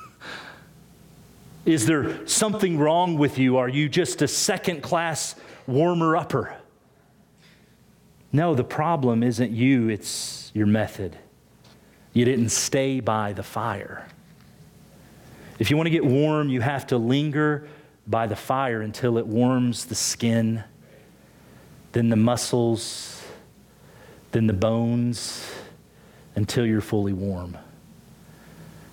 Is 1.65 1.87
there 1.87 2.27
something 2.27 2.79
wrong 2.79 3.17
with 3.17 3.39
you? 3.39 3.57
Are 3.57 3.69
you 3.69 3.89
just 3.89 4.21
a 4.21 4.29
second 4.29 4.83
class 4.83 5.35
warmer 5.67 6.17
upper? 6.17 6.57
No, 8.33 8.55
the 8.55 8.65
problem 8.65 9.23
isn't 9.23 9.53
you, 9.53 9.89
it's 9.89 10.51
your 10.55 10.67
method. 10.67 11.17
You 12.13 12.25
didn't 12.25 12.51
stay 12.51 13.01
by 13.01 13.33
the 13.33 13.43
fire. 13.43 14.07
If 15.59 15.71
you 15.71 15.77
want 15.77 15.87
to 15.87 15.91
get 15.91 16.05
warm, 16.05 16.49
you 16.49 16.61
have 16.61 16.87
to 16.89 16.99
linger 16.99 17.69
by 18.07 18.27
the 18.27 18.37
fire 18.37 18.83
until 18.83 19.19
it 19.19 19.27
warms 19.27 19.87
the 19.87 19.95
skin, 19.95 20.65
then 21.93 22.09
the 22.11 22.17
muscles, 22.17 23.25
then 24.33 24.47
the 24.47 24.53
bones, 24.53 25.51
until 26.35 26.67
you're 26.67 26.81
fully 26.81 27.13
warm. 27.13 27.57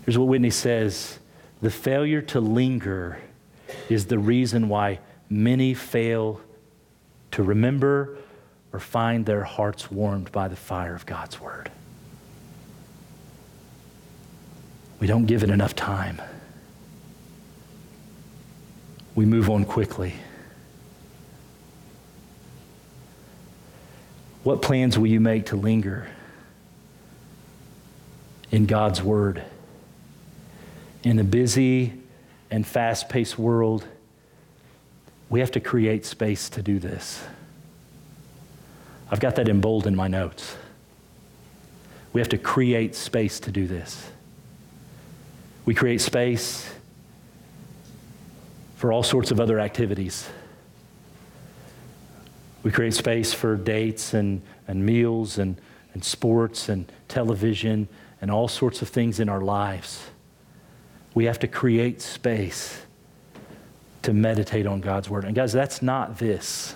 Here's 0.05 0.17
what 0.17 0.27
Whitney 0.27 0.51
says 0.51 1.19
the 1.61 1.69
failure 1.69 2.21
to 2.21 2.39
linger 2.39 3.19
is 3.89 4.07
the 4.07 4.17
reason 4.17 4.67
why 4.67 4.99
many 5.29 5.73
fail 5.73 6.41
to 7.31 7.43
remember 7.43 8.17
or 8.73 8.79
find 8.79 9.25
their 9.25 9.43
hearts 9.43 9.91
warmed 9.91 10.31
by 10.31 10.47
the 10.47 10.55
fire 10.55 10.95
of 10.95 11.05
God's 11.05 11.39
Word. 11.39 11.71
We 14.99 15.07
don't 15.07 15.25
give 15.25 15.43
it 15.43 15.49
enough 15.49 15.75
time. 15.75 16.21
We 19.15 19.25
move 19.25 19.49
on 19.49 19.65
quickly. 19.65 20.13
What 24.43 24.61
plans 24.61 24.97
will 24.97 25.07
you 25.07 25.19
make 25.19 25.47
to 25.47 25.55
linger 25.55 26.07
in 28.51 28.65
God's 28.65 29.01
Word? 29.03 29.43
In 31.03 31.17
a 31.17 31.23
busy 31.23 31.93
and 32.51 32.65
fast 32.65 33.09
paced 33.09 33.39
world, 33.39 33.85
we 35.29 35.39
have 35.39 35.51
to 35.51 35.59
create 35.59 36.05
space 36.05 36.49
to 36.49 36.61
do 36.61 36.77
this. 36.77 37.23
I've 39.09 39.19
got 39.19 39.35
that 39.35 39.49
in 39.49 39.61
bold 39.61 39.87
in 39.87 39.95
my 39.95 40.07
notes. 40.07 40.55
We 42.13 42.21
have 42.21 42.29
to 42.29 42.37
create 42.37 42.93
space 42.93 43.39
to 43.41 43.51
do 43.51 43.67
this. 43.67 44.09
We 45.65 45.73
create 45.73 46.01
space 46.01 46.71
for 48.75 48.91
all 48.91 49.03
sorts 49.03 49.31
of 49.31 49.39
other 49.39 49.59
activities. 49.59 50.29
We 52.63 52.71
create 52.71 52.93
space 52.93 53.33
for 53.33 53.55
dates 53.55 54.13
and, 54.13 54.41
and 54.67 54.85
meals 54.85 55.39
and, 55.39 55.59
and 55.93 56.03
sports 56.03 56.69
and 56.69 56.91
television 57.07 57.87
and 58.21 58.29
all 58.29 58.47
sorts 58.47 58.81
of 58.81 58.89
things 58.89 59.19
in 59.19 59.29
our 59.29 59.41
lives. 59.41 60.10
We 61.13 61.25
have 61.25 61.39
to 61.39 61.47
create 61.47 62.01
space 62.01 62.81
to 64.03 64.13
meditate 64.13 64.65
on 64.65 64.81
God's 64.81 65.09
Word. 65.09 65.25
And 65.25 65.35
guys, 65.35 65.53
that's 65.53 65.81
not 65.81 66.17
this. 66.17 66.73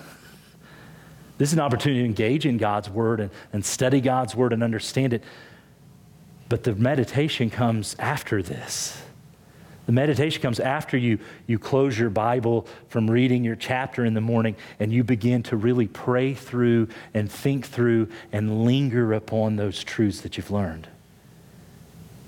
This 1.38 1.50
is 1.50 1.54
an 1.54 1.60
opportunity 1.60 2.00
to 2.00 2.06
engage 2.06 2.46
in 2.46 2.56
God's 2.56 2.88
Word 2.88 3.20
and, 3.20 3.30
and 3.52 3.64
study 3.64 4.00
God's 4.00 4.34
Word 4.34 4.52
and 4.52 4.62
understand 4.62 5.12
it. 5.12 5.22
But 6.48 6.62
the 6.62 6.74
meditation 6.74 7.50
comes 7.50 7.96
after 7.98 8.42
this. 8.42 9.02
The 9.86 9.92
meditation 9.92 10.42
comes 10.42 10.58
after 10.58 10.96
you, 10.96 11.18
you 11.46 11.60
close 11.60 11.96
your 11.96 12.10
Bible 12.10 12.66
from 12.88 13.08
reading 13.08 13.44
your 13.44 13.54
chapter 13.54 14.04
in 14.04 14.14
the 14.14 14.20
morning 14.20 14.56
and 14.80 14.92
you 14.92 15.04
begin 15.04 15.44
to 15.44 15.56
really 15.56 15.86
pray 15.86 16.34
through 16.34 16.88
and 17.14 17.30
think 17.30 17.66
through 17.66 18.08
and 18.32 18.64
linger 18.64 19.12
upon 19.12 19.54
those 19.56 19.84
truths 19.84 20.22
that 20.22 20.36
you've 20.36 20.50
learned. 20.50 20.88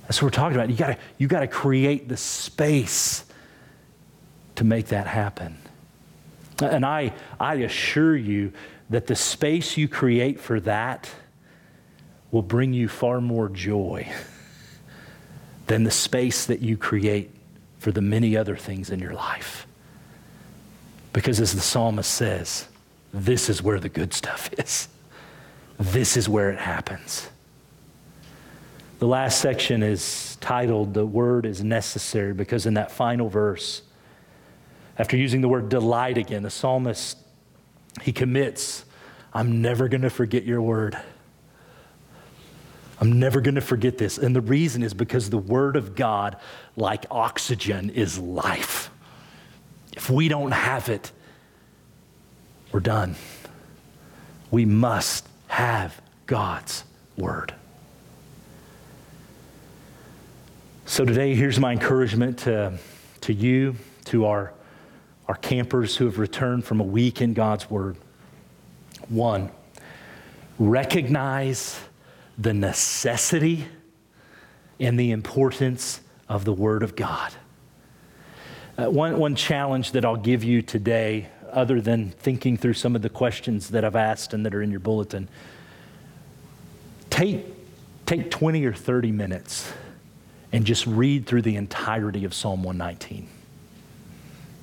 That's 0.09 0.23
what 0.23 0.29
we're 0.29 0.37
talking 0.37 0.57
about. 0.57 0.71
You 0.71 0.77
gotta, 0.77 0.97
you 1.19 1.29
gotta 1.29 1.47
create 1.47 2.09
the 2.09 2.17
space 2.17 3.27
to 4.55 4.65
make 4.65 4.87
that 4.87 5.07
happen. 5.07 5.59
And 6.63 6.85
I, 6.85 7.13
I 7.39 7.57
assure 7.57 8.17
you 8.17 8.55
that 8.89 9.07
the 9.07 9.15
space 9.15 9.77
you 9.77 9.87
create 9.87 10.41
for 10.41 10.61
that 10.61 11.11
will 12.31 12.43
bring 12.43 12.73
you 12.73 12.89
far 12.89 13.21
more 13.21 13.51
joy 13.51 14.11
than 15.67 15.85
the 15.85 15.91
space 15.91 16.47
that 16.47 16.61
you 16.61 16.79
create 16.79 17.31
for 17.79 17.93
the 17.93 18.01
many 18.01 18.35
other 18.35 18.57
things 18.57 18.89
in 18.89 19.01
your 19.01 19.13
life. 19.13 19.67
Because 21.13 21.39
as 21.39 21.53
the 21.53 21.61
psalmist 21.61 22.11
says, 22.11 22.67
this 23.13 23.51
is 23.51 23.63
where 23.63 23.79
the 23.79 23.91
good 23.91 24.15
stuff 24.15 24.51
is. 24.59 24.89
This 25.79 26.17
is 26.17 26.31
where 26.31 26.51
it 26.51 26.59
happens. 26.59 27.29
The 28.99 29.07
last 29.07 29.41
section 29.41 29.83
is 29.83 30.37
titled, 30.41 30.95
The 30.95 31.07
Word 31.07 31.47
is 31.47 31.63
Necessary, 31.63 32.35
because 32.35 32.67
in 32.67 32.75
that 32.75 32.91
final 32.91 33.29
verse, 33.29 33.83
after 34.99 35.17
using 35.17 35.41
the 35.41 35.49
word 35.49 35.69
delight 35.69 36.19
again, 36.19 36.43
the 36.43 36.51
psalmist, 36.51 37.17
he 38.03 38.13
commits, 38.13 38.85
I'm 39.33 39.63
never 39.63 39.89
going 39.89 40.03
to 40.03 40.11
forget 40.11 40.45
your 40.45 40.61
word. 40.61 40.99
I'm 43.01 43.21
never 43.21 43.41
going 43.41 43.55
to 43.55 43.61
forget 43.61 43.99
this. 43.99 44.19
And 44.19 44.35
the 44.35 44.41
reason 44.41 44.83
is 44.83 44.93
because 44.93 45.31
the 45.31 45.39
Word 45.39 45.77
of 45.77 45.95
God, 45.95 46.37
like 46.77 47.07
oxygen, 47.11 47.91
is 47.91 48.19
life. 48.19 48.91
If 49.97 50.11
we 50.11 50.29
don't 50.29 50.51
have 50.51 50.89
it, 50.89 51.13
we're 52.73 52.81
done. 52.81 53.15
We 54.51 54.65
must 54.65 55.29
have 55.47 56.01
God's 56.27 56.83
Word. 57.17 57.55
So 60.89 61.05
today, 61.05 61.35
here's 61.35 61.61
my 61.61 61.73
encouragement 61.73 62.39
to, 62.39 62.79
to 63.21 63.35
you, 63.35 63.77
to 64.07 64.25
our, 64.25 64.55
our 65.29 65.35
campers 65.35 65.95
who 65.95 66.07
have 66.07 66.19
returned 66.19 66.65
from 66.65 66.81
a 66.81 66.85
week 66.85 67.21
in 67.21 67.35
God's 67.35 67.69
Word. 67.69 67.99
One, 69.11 69.51
recognize 70.59 71.79
the 72.39 72.55
necessity 72.55 73.67
and 74.81 74.99
the 74.99 75.11
importance 75.11 76.01
of 76.27 76.47
the 76.47 76.55
Word 76.55 76.83
of 76.83 76.97
God. 76.97 77.35
Uh, 78.79 78.87
one, 78.87 79.19
one 79.19 79.35
challenge 79.35 79.93
that 79.93 80.07
I'll 80.07 80.17
give 80.17 80.43
you 80.43 80.63
today, 80.63 81.29
other 81.53 81.83
than 81.83 82.13
thinking 82.13 82.57
through 82.57 82.75
some 82.75 82.97
of 82.97 83.03
the 83.03 83.11
questions 83.11 83.69
that 83.69 83.85
I've 83.85 83.95
asked 83.95 84.33
and 84.33 84.45
that 84.47 84.55
are 84.55 84.63
in 84.63 84.71
your 84.71 84.81
bulletin, 84.81 85.29
take, 87.11 87.45
take 88.07 88.31
20 88.31 88.65
or 88.65 88.73
30 88.73 89.13
minutes 89.13 89.71
and 90.53 90.65
just 90.65 90.87
read 90.87 91.27
through 91.27 91.43
the 91.43 91.57
entirety 91.57 92.25
of 92.25 92.33
Psalm 92.33 92.63
119. 92.63 93.29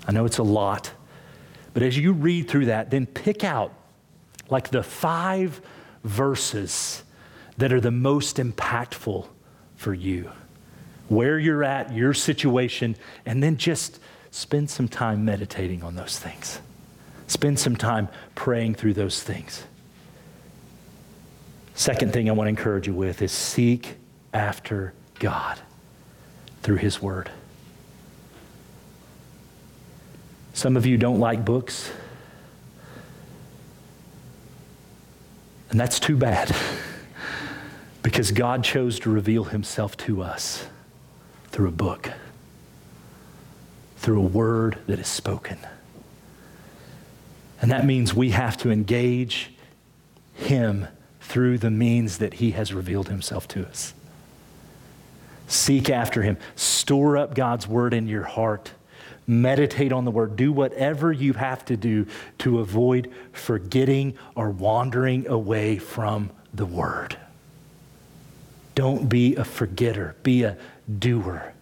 I 0.08 0.12
know 0.12 0.26
it's 0.26 0.38
a 0.38 0.44
lot, 0.44 0.92
but 1.74 1.84
as 1.84 1.98
you 1.98 2.14
read 2.14 2.48
through 2.48 2.66
that, 2.66 2.90
then 2.90 3.06
pick 3.06 3.44
out 3.44 3.74
like 4.50 4.70
the 4.70 4.84
five 4.84 5.62
verses 6.04 7.04
that 7.58 7.72
are 7.74 7.82
the 7.82 7.92
most 7.92 8.38
impactful 8.38 9.28
for 9.76 9.94
you. 9.94 10.32
Where 11.08 11.38
you're 11.38 11.64
at, 11.64 11.94
your 11.94 12.14
situation, 12.14 12.96
and 13.26 13.42
then 13.42 13.58
just 13.58 14.00
spend 14.32 14.70
some 14.70 14.88
time 14.88 15.24
meditating 15.24 15.84
on 15.84 15.96
those 15.96 16.18
things. 16.18 16.60
Spend 17.28 17.60
some 17.60 17.76
time 17.76 18.08
praying 18.34 18.76
through 18.76 18.94
those 18.94 19.22
things. 19.22 19.64
Second 21.76 22.14
thing 22.14 22.30
I 22.30 22.34
want 22.34 22.48
to 22.48 22.50
encourage 22.50 22.88
you 22.88 22.94
with 22.94 23.22
is 23.22 23.32
seek 23.32 23.98
after 24.34 24.94
God 25.20 25.60
through 26.66 26.78
His 26.78 27.00
Word. 27.00 27.30
Some 30.56 30.76
of 30.76 30.88
you 30.88 30.98
don't 30.98 31.20
like 31.20 31.46
books, 31.46 31.92
and 35.70 35.80
that's 35.80 36.00
too 36.00 36.18
bad. 36.18 36.54
Because 38.02 38.30
God 38.30 38.64
chose 38.64 39.00
to 39.00 39.10
reveal 39.10 39.46
himself 39.46 39.98
to 39.98 40.22
us 40.22 40.68
through 41.48 41.70
a 41.70 41.72
book, 41.72 42.12
through 43.98 44.20
a 44.20 44.28
word 44.28 44.78
that 44.86 45.00
is 45.00 45.08
spoken. 45.08 45.58
And 47.60 47.72
that 47.72 47.84
means 47.84 48.14
we 48.14 48.30
have 48.30 48.58
to 48.58 48.70
engage 48.70 49.56
him 50.36 50.88
through 51.20 51.58
the 51.58 51.72
means 51.72 52.20
that 52.20 52.36
he 52.36 52.52
has 52.52 52.76
revealed 52.76 53.10
himself 53.10 53.48
to 53.48 53.66
us. 53.66 53.95
Seek 55.48 55.90
after 55.90 56.22
him. 56.22 56.38
Store 56.56 57.18
up 57.18 57.36
God's 57.36 57.68
word 57.68 57.94
in 57.94 58.08
your 58.08 58.24
heart. 58.24 58.72
Meditate 59.28 59.92
on 59.92 60.06
the 60.06 60.12
word. 60.12 60.36
Do 60.36 60.52
whatever 60.52 61.12
you 61.12 61.34
have 61.34 61.66
to 61.66 61.78
do 61.78 62.06
to 62.40 62.60
avoid 62.60 63.12
forgetting 63.32 64.18
or 64.36 64.50
wandering 64.50 65.28
away 65.28 65.78
from 65.78 66.30
the 66.54 66.66
word. 66.66 67.18
Don't 68.76 69.08
be 69.08 69.36
a 69.36 69.44
forgetter, 69.44 70.16
be 70.24 70.44
a 70.44 70.58
doer. 71.00 71.54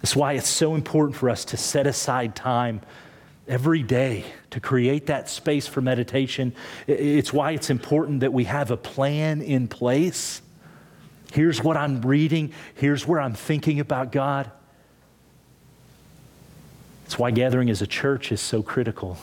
That's 0.00 0.14
why 0.14 0.34
it's 0.34 0.48
so 0.48 0.74
important 0.74 1.16
for 1.16 1.28
us 1.28 1.44
to 1.46 1.56
set 1.56 1.86
aside 1.86 2.36
time 2.36 2.80
every 3.48 3.82
day 3.82 4.24
to 4.50 4.60
create 4.60 5.06
that 5.06 5.28
space 5.28 5.66
for 5.66 5.80
meditation. 5.80 6.54
It's 6.86 7.32
why 7.32 7.52
it's 7.52 7.68
important 7.68 8.20
that 8.20 8.32
we 8.32 8.44
have 8.44 8.70
a 8.70 8.76
plan 8.76 9.42
in 9.42 9.68
place. 9.68 10.40
Here's 11.34 11.62
what 11.62 11.76
I'm 11.76 12.00
reading, 12.00 12.52
here's 12.74 13.06
where 13.06 13.20
I'm 13.20 13.34
thinking 13.34 13.80
about 13.80 14.12
God. 14.12 14.50
That's 17.02 17.18
why 17.18 17.30
gathering 17.30 17.68
as 17.68 17.82
a 17.82 17.86
church 17.86 18.32
is 18.32 18.40
so 18.40 18.62
critical. 18.62 19.18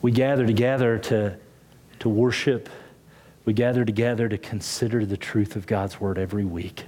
We 0.00 0.12
gather 0.12 0.46
together 0.46 0.98
to, 0.98 1.36
to 1.98 2.08
worship 2.08 2.68
we 3.44 3.54
gather 3.54 3.84
together 3.84 4.28
to 4.28 4.38
consider 4.38 5.04
the 5.04 5.16
truth 5.16 5.56
of 5.56 5.66
God's 5.66 6.00
word 6.00 6.18
every 6.18 6.44
week. 6.44 6.84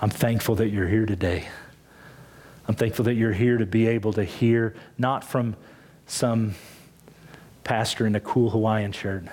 I'm 0.00 0.10
thankful 0.10 0.56
that 0.56 0.68
you're 0.68 0.88
here 0.88 1.06
today. 1.06 1.48
I'm 2.68 2.74
thankful 2.74 3.04
that 3.04 3.14
you're 3.14 3.32
here 3.32 3.56
to 3.56 3.66
be 3.66 3.86
able 3.86 4.12
to 4.14 4.24
hear 4.24 4.74
not 4.98 5.22
from 5.22 5.56
some 6.06 6.54
pastor 7.64 8.06
in 8.06 8.14
a 8.14 8.20
cool 8.20 8.50
Hawaiian 8.50 8.92
shirt, 8.92 9.24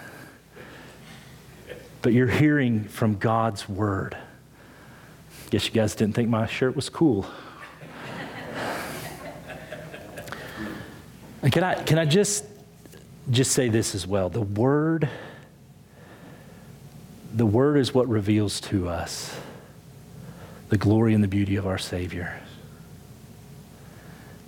but 2.03 2.13
you're 2.13 2.27
hearing 2.27 2.83
from 2.83 3.17
God's 3.17 3.67
word. 3.67 4.15
Guess 5.49 5.65
you 5.65 5.71
guys 5.71 5.95
didn't 5.95 6.13
think 6.13 6.29
my 6.29 6.45
shirt 6.45 6.75
was 6.75 6.89
cool. 6.89 7.25
and 11.41 11.51
can 11.51 11.63
I, 11.63 11.81
can 11.81 11.97
I 11.97 12.05
just, 12.05 12.45
just 13.31 13.53
say 13.53 13.69
this 13.69 13.95
as 13.95 14.05
well? 14.05 14.29
The 14.29 14.41
word 14.41 15.09
the 17.33 17.45
Word 17.47 17.77
is 17.77 17.93
what 17.93 18.07
reveals 18.07 18.61
to 18.61 18.87
us 18.87 19.35
the 20.69 20.77
glory 20.77 21.13
and 21.13 21.23
the 21.23 21.27
beauty 21.27 21.55
of 21.55 21.67
our 21.67 21.77
Savior. 21.77 22.39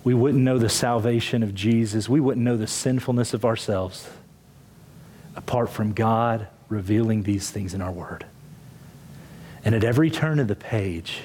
We 0.02 0.14
wouldn't 0.14 0.42
know 0.42 0.58
the 0.58 0.68
salvation 0.68 1.42
of 1.42 1.54
Jesus, 1.54 2.08
we 2.08 2.20
wouldn't 2.20 2.44
know 2.44 2.56
the 2.56 2.66
sinfulness 2.66 3.34
of 3.34 3.44
ourselves 3.44 4.08
apart 5.34 5.68
from 5.68 5.92
God 5.92 6.46
revealing 6.68 7.22
these 7.22 7.50
things 7.50 7.74
in 7.74 7.80
our 7.80 7.92
Word. 7.92 8.26
And 9.64 9.74
at 9.74 9.84
every 9.84 10.10
turn 10.10 10.38
of 10.38 10.48
the 10.48 10.56
page, 10.56 11.22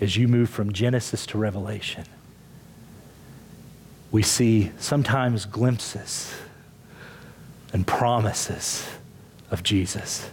as 0.00 0.16
you 0.16 0.28
move 0.28 0.48
from 0.48 0.72
Genesis 0.72 1.26
to 1.26 1.38
Revelation, 1.38 2.04
we 4.10 4.22
see 4.22 4.70
sometimes 4.78 5.44
glimpses 5.44 6.34
and 7.72 7.86
promises 7.86 8.88
of 9.50 9.62
Jesus. 9.62 10.30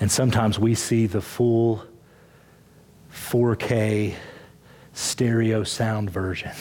And 0.00 0.10
sometimes 0.10 0.58
we 0.58 0.74
see 0.74 1.06
the 1.06 1.20
full 1.20 1.84
4K 3.12 4.14
stereo 4.92 5.62
sound 5.64 6.10
version 6.10 6.52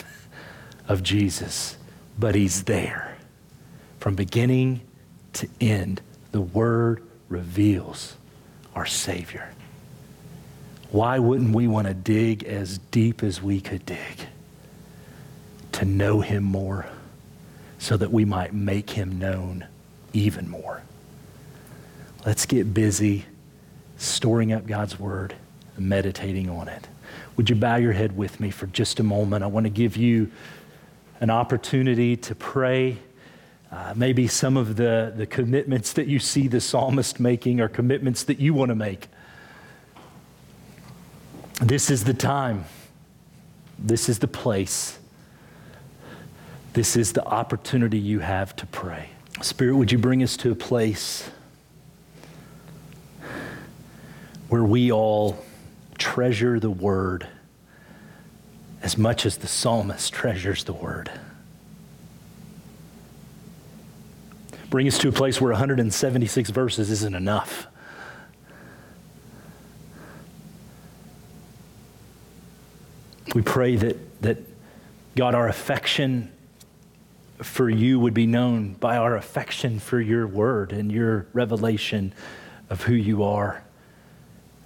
of 0.87 1.03
Jesus, 1.03 1.77
but 2.19 2.35
he's 2.35 2.63
there. 2.63 3.17
From 3.99 4.15
beginning 4.15 4.81
to 5.33 5.47
end, 5.59 6.01
the 6.31 6.41
Word 6.41 7.03
reveals 7.29 8.15
our 8.75 8.85
Savior. 8.85 9.49
Why 10.91 11.19
wouldn't 11.19 11.53
we 11.53 11.67
want 11.67 11.87
to 11.87 11.93
dig 11.93 12.43
as 12.43 12.77
deep 12.91 13.23
as 13.23 13.41
we 13.41 13.59
could 13.59 13.85
dig 13.85 14.27
to 15.73 15.85
know 15.85 16.21
Him 16.21 16.43
more 16.43 16.87
so 17.79 17.97
that 17.97 18.11
we 18.11 18.25
might 18.25 18.53
make 18.53 18.91
Him 18.91 19.19
known 19.19 19.67
even 20.13 20.49
more? 20.49 20.81
Let's 22.25 22.45
get 22.45 22.73
busy 22.73 23.25
storing 23.97 24.51
up 24.51 24.67
God's 24.67 24.99
word 24.99 25.35
and 25.75 25.87
meditating 25.89 26.49
on 26.49 26.67
it. 26.67 26.87
Would 27.35 27.49
you 27.49 27.55
bow 27.55 27.75
your 27.75 27.93
head 27.93 28.17
with 28.17 28.39
me 28.39 28.51
for 28.51 28.67
just 28.67 28.99
a 28.99 29.03
moment? 29.03 29.43
I 29.43 29.47
want 29.47 29.65
to 29.65 29.69
give 29.69 29.97
you 29.97 30.31
an 31.19 31.29
opportunity 31.29 32.15
to 32.17 32.35
pray. 32.35 32.97
Uh, 33.71 33.93
maybe 33.95 34.27
some 34.27 34.55
of 34.55 34.77
the, 34.77 35.13
the 35.15 35.25
commitments 35.25 35.93
that 35.93 36.07
you 36.07 36.19
see 36.19 36.47
the 36.47 36.61
psalmist 36.61 37.19
making 37.19 37.59
are 37.59 37.67
commitments 37.67 38.23
that 38.23 38.39
you 38.39 38.53
want 38.53 38.69
to 38.69 38.75
make. 38.75 39.07
This 41.61 41.89
is 41.89 42.05
the 42.05 42.13
time. 42.13 42.65
This 43.77 44.07
is 44.07 44.19
the 44.19 44.27
place. 44.27 44.99
This 46.73 46.95
is 46.95 47.13
the 47.13 47.25
opportunity 47.25 47.97
you 47.97 48.19
have 48.19 48.55
to 48.57 48.65
pray. 48.67 49.09
Spirit, 49.41 49.75
would 49.75 49.91
you 49.91 49.97
bring 49.97 50.23
us 50.23 50.37
to 50.37 50.51
a 50.51 50.55
place 50.55 51.29
where 54.47 54.63
we 54.63 54.91
all 54.91 55.43
treasure 55.97 56.59
the 56.59 56.69
word 56.69 57.27
as 58.81 58.97
much 58.97 59.25
as 59.25 59.37
the 59.37 59.47
psalmist 59.47 60.13
treasures 60.13 60.63
the 60.63 60.73
word? 60.73 61.11
Bring 64.69 64.87
us 64.87 64.97
to 64.99 65.09
a 65.09 65.11
place 65.11 65.39
where 65.39 65.51
176 65.51 66.49
verses 66.49 66.89
isn't 66.89 67.15
enough. 67.15 67.67
We 73.33 73.41
pray 73.41 73.75
that, 73.77 74.21
that 74.21 74.37
God, 75.15 75.35
our 75.35 75.47
affection 75.47 76.31
for 77.41 77.69
you 77.69 77.99
would 77.99 78.13
be 78.13 78.25
known 78.25 78.73
by 78.73 78.97
our 78.97 79.15
affection 79.15 79.79
for 79.79 80.01
your 80.01 80.27
word 80.27 80.71
and 80.71 80.91
your 80.91 81.27
revelation 81.33 82.13
of 82.69 82.83
who 82.83 82.93
you 82.93 83.23
are, 83.23 83.63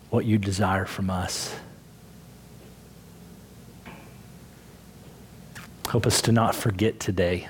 what 0.09 0.25
you 0.25 0.37
desire 0.37 0.85
from 0.85 1.09
us. 1.09 1.53
Help 5.89 6.07
us 6.07 6.21
to 6.21 6.31
not 6.31 6.55
forget 6.55 6.99
today. 6.99 7.49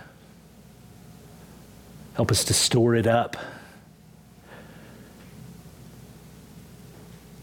Help 2.15 2.31
us 2.31 2.43
to 2.45 2.53
store 2.53 2.95
it 2.95 3.07
up. 3.07 3.37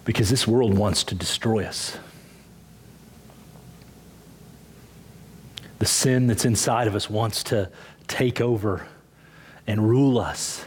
Because 0.05 0.31
this 0.31 0.47
world 0.47 0.77
wants 0.77 1.05
to 1.05 1.15
destroy 1.15 1.65
us. 1.65 1.99
The 5.79 5.87
sin 5.87 6.27
that's 6.27 6.45
inside 6.45 6.87
of 6.89 6.95
us 6.95 7.09
wants 7.09 7.43
to 7.45 7.71
take 8.09 8.41
over 8.41 8.87
and 9.67 9.89
rule 9.89 10.19
us. 10.19 10.65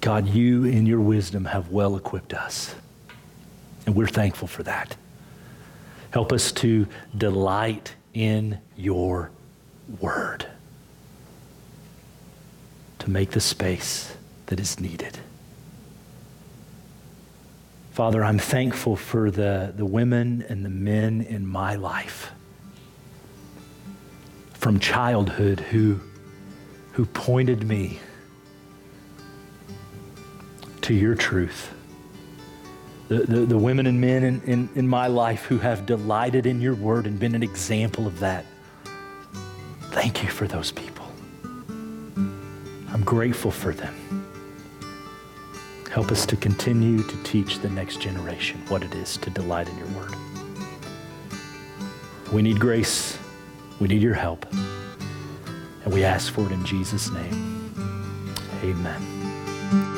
God, 0.00 0.28
you 0.28 0.64
in 0.64 0.86
your 0.86 1.00
wisdom 1.00 1.44
have 1.46 1.70
well 1.70 1.96
equipped 1.96 2.32
us. 2.32 2.74
And 3.86 3.94
we're 3.94 4.06
thankful 4.06 4.48
for 4.48 4.62
that. 4.62 4.96
Help 6.10 6.32
us 6.32 6.52
to 6.52 6.86
delight 7.16 7.94
in 8.14 8.58
your 8.76 9.30
word 10.00 10.46
to 12.98 13.10
make 13.10 13.30
the 13.30 13.40
space 13.40 14.14
that 14.46 14.60
is 14.60 14.80
needed. 14.80 15.18
Father, 17.92 18.22
I'm 18.22 18.38
thankful 18.38 18.94
for 18.94 19.30
the, 19.30 19.72
the 19.76 19.84
women 19.84 20.44
and 20.48 20.64
the 20.64 20.70
men 20.70 21.22
in 21.22 21.46
my 21.46 21.74
life 21.74 22.30
from 24.54 24.78
childhood 24.78 25.60
who, 25.60 25.98
who 26.92 27.06
pointed 27.06 27.66
me 27.66 27.98
to 30.82 30.94
your 30.94 31.14
truth. 31.14 31.72
The, 33.08 33.18
the, 33.18 33.40
the 33.46 33.58
women 33.58 33.86
and 33.86 34.00
men 34.00 34.22
in, 34.22 34.42
in, 34.42 34.68
in 34.74 34.88
my 34.88 35.06
life 35.06 35.44
who 35.46 35.58
have 35.58 35.86
delighted 35.86 36.46
in 36.46 36.60
your 36.60 36.74
word 36.74 37.06
and 37.06 37.18
been 37.18 37.34
an 37.34 37.42
example 37.42 38.06
of 38.06 38.20
that. 38.20 38.44
Thank 39.90 40.22
you 40.22 40.28
for 40.28 40.46
those 40.46 40.72
people. 40.72 41.06
I'm 42.92 43.02
grateful 43.04 43.50
for 43.50 43.72
them. 43.72 43.94
Help 45.90 46.12
us 46.12 46.26
to 46.26 46.36
continue 46.36 47.02
to 47.02 47.22
teach 47.22 47.60
the 47.60 47.70
next 47.70 48.00
generation 48.00 48.60
what 48.68 48.82
it 48.82 48.94
is 48.94 49.16
to 49.18 49.30
delight 49.30 49.68
in 49.68 49.78
your 49.78 49.88
word. 49.88 50.14
We 52.32 52.42
need 52.42 52.60
grace. 52.60 53.18
We 53.80 53.88
need 53.88 54.02
your 54.02 54.14
help. 54.14 54.46
And 55.84 55.92
we 55.92 56.04
ask 56.04 56.32
for 56.32 56.42
it 56.42 56.52
in 56.52 56.64
Jesus' 56.64 57.10
name. 57.10 57.72
Amen. 58.62 59.97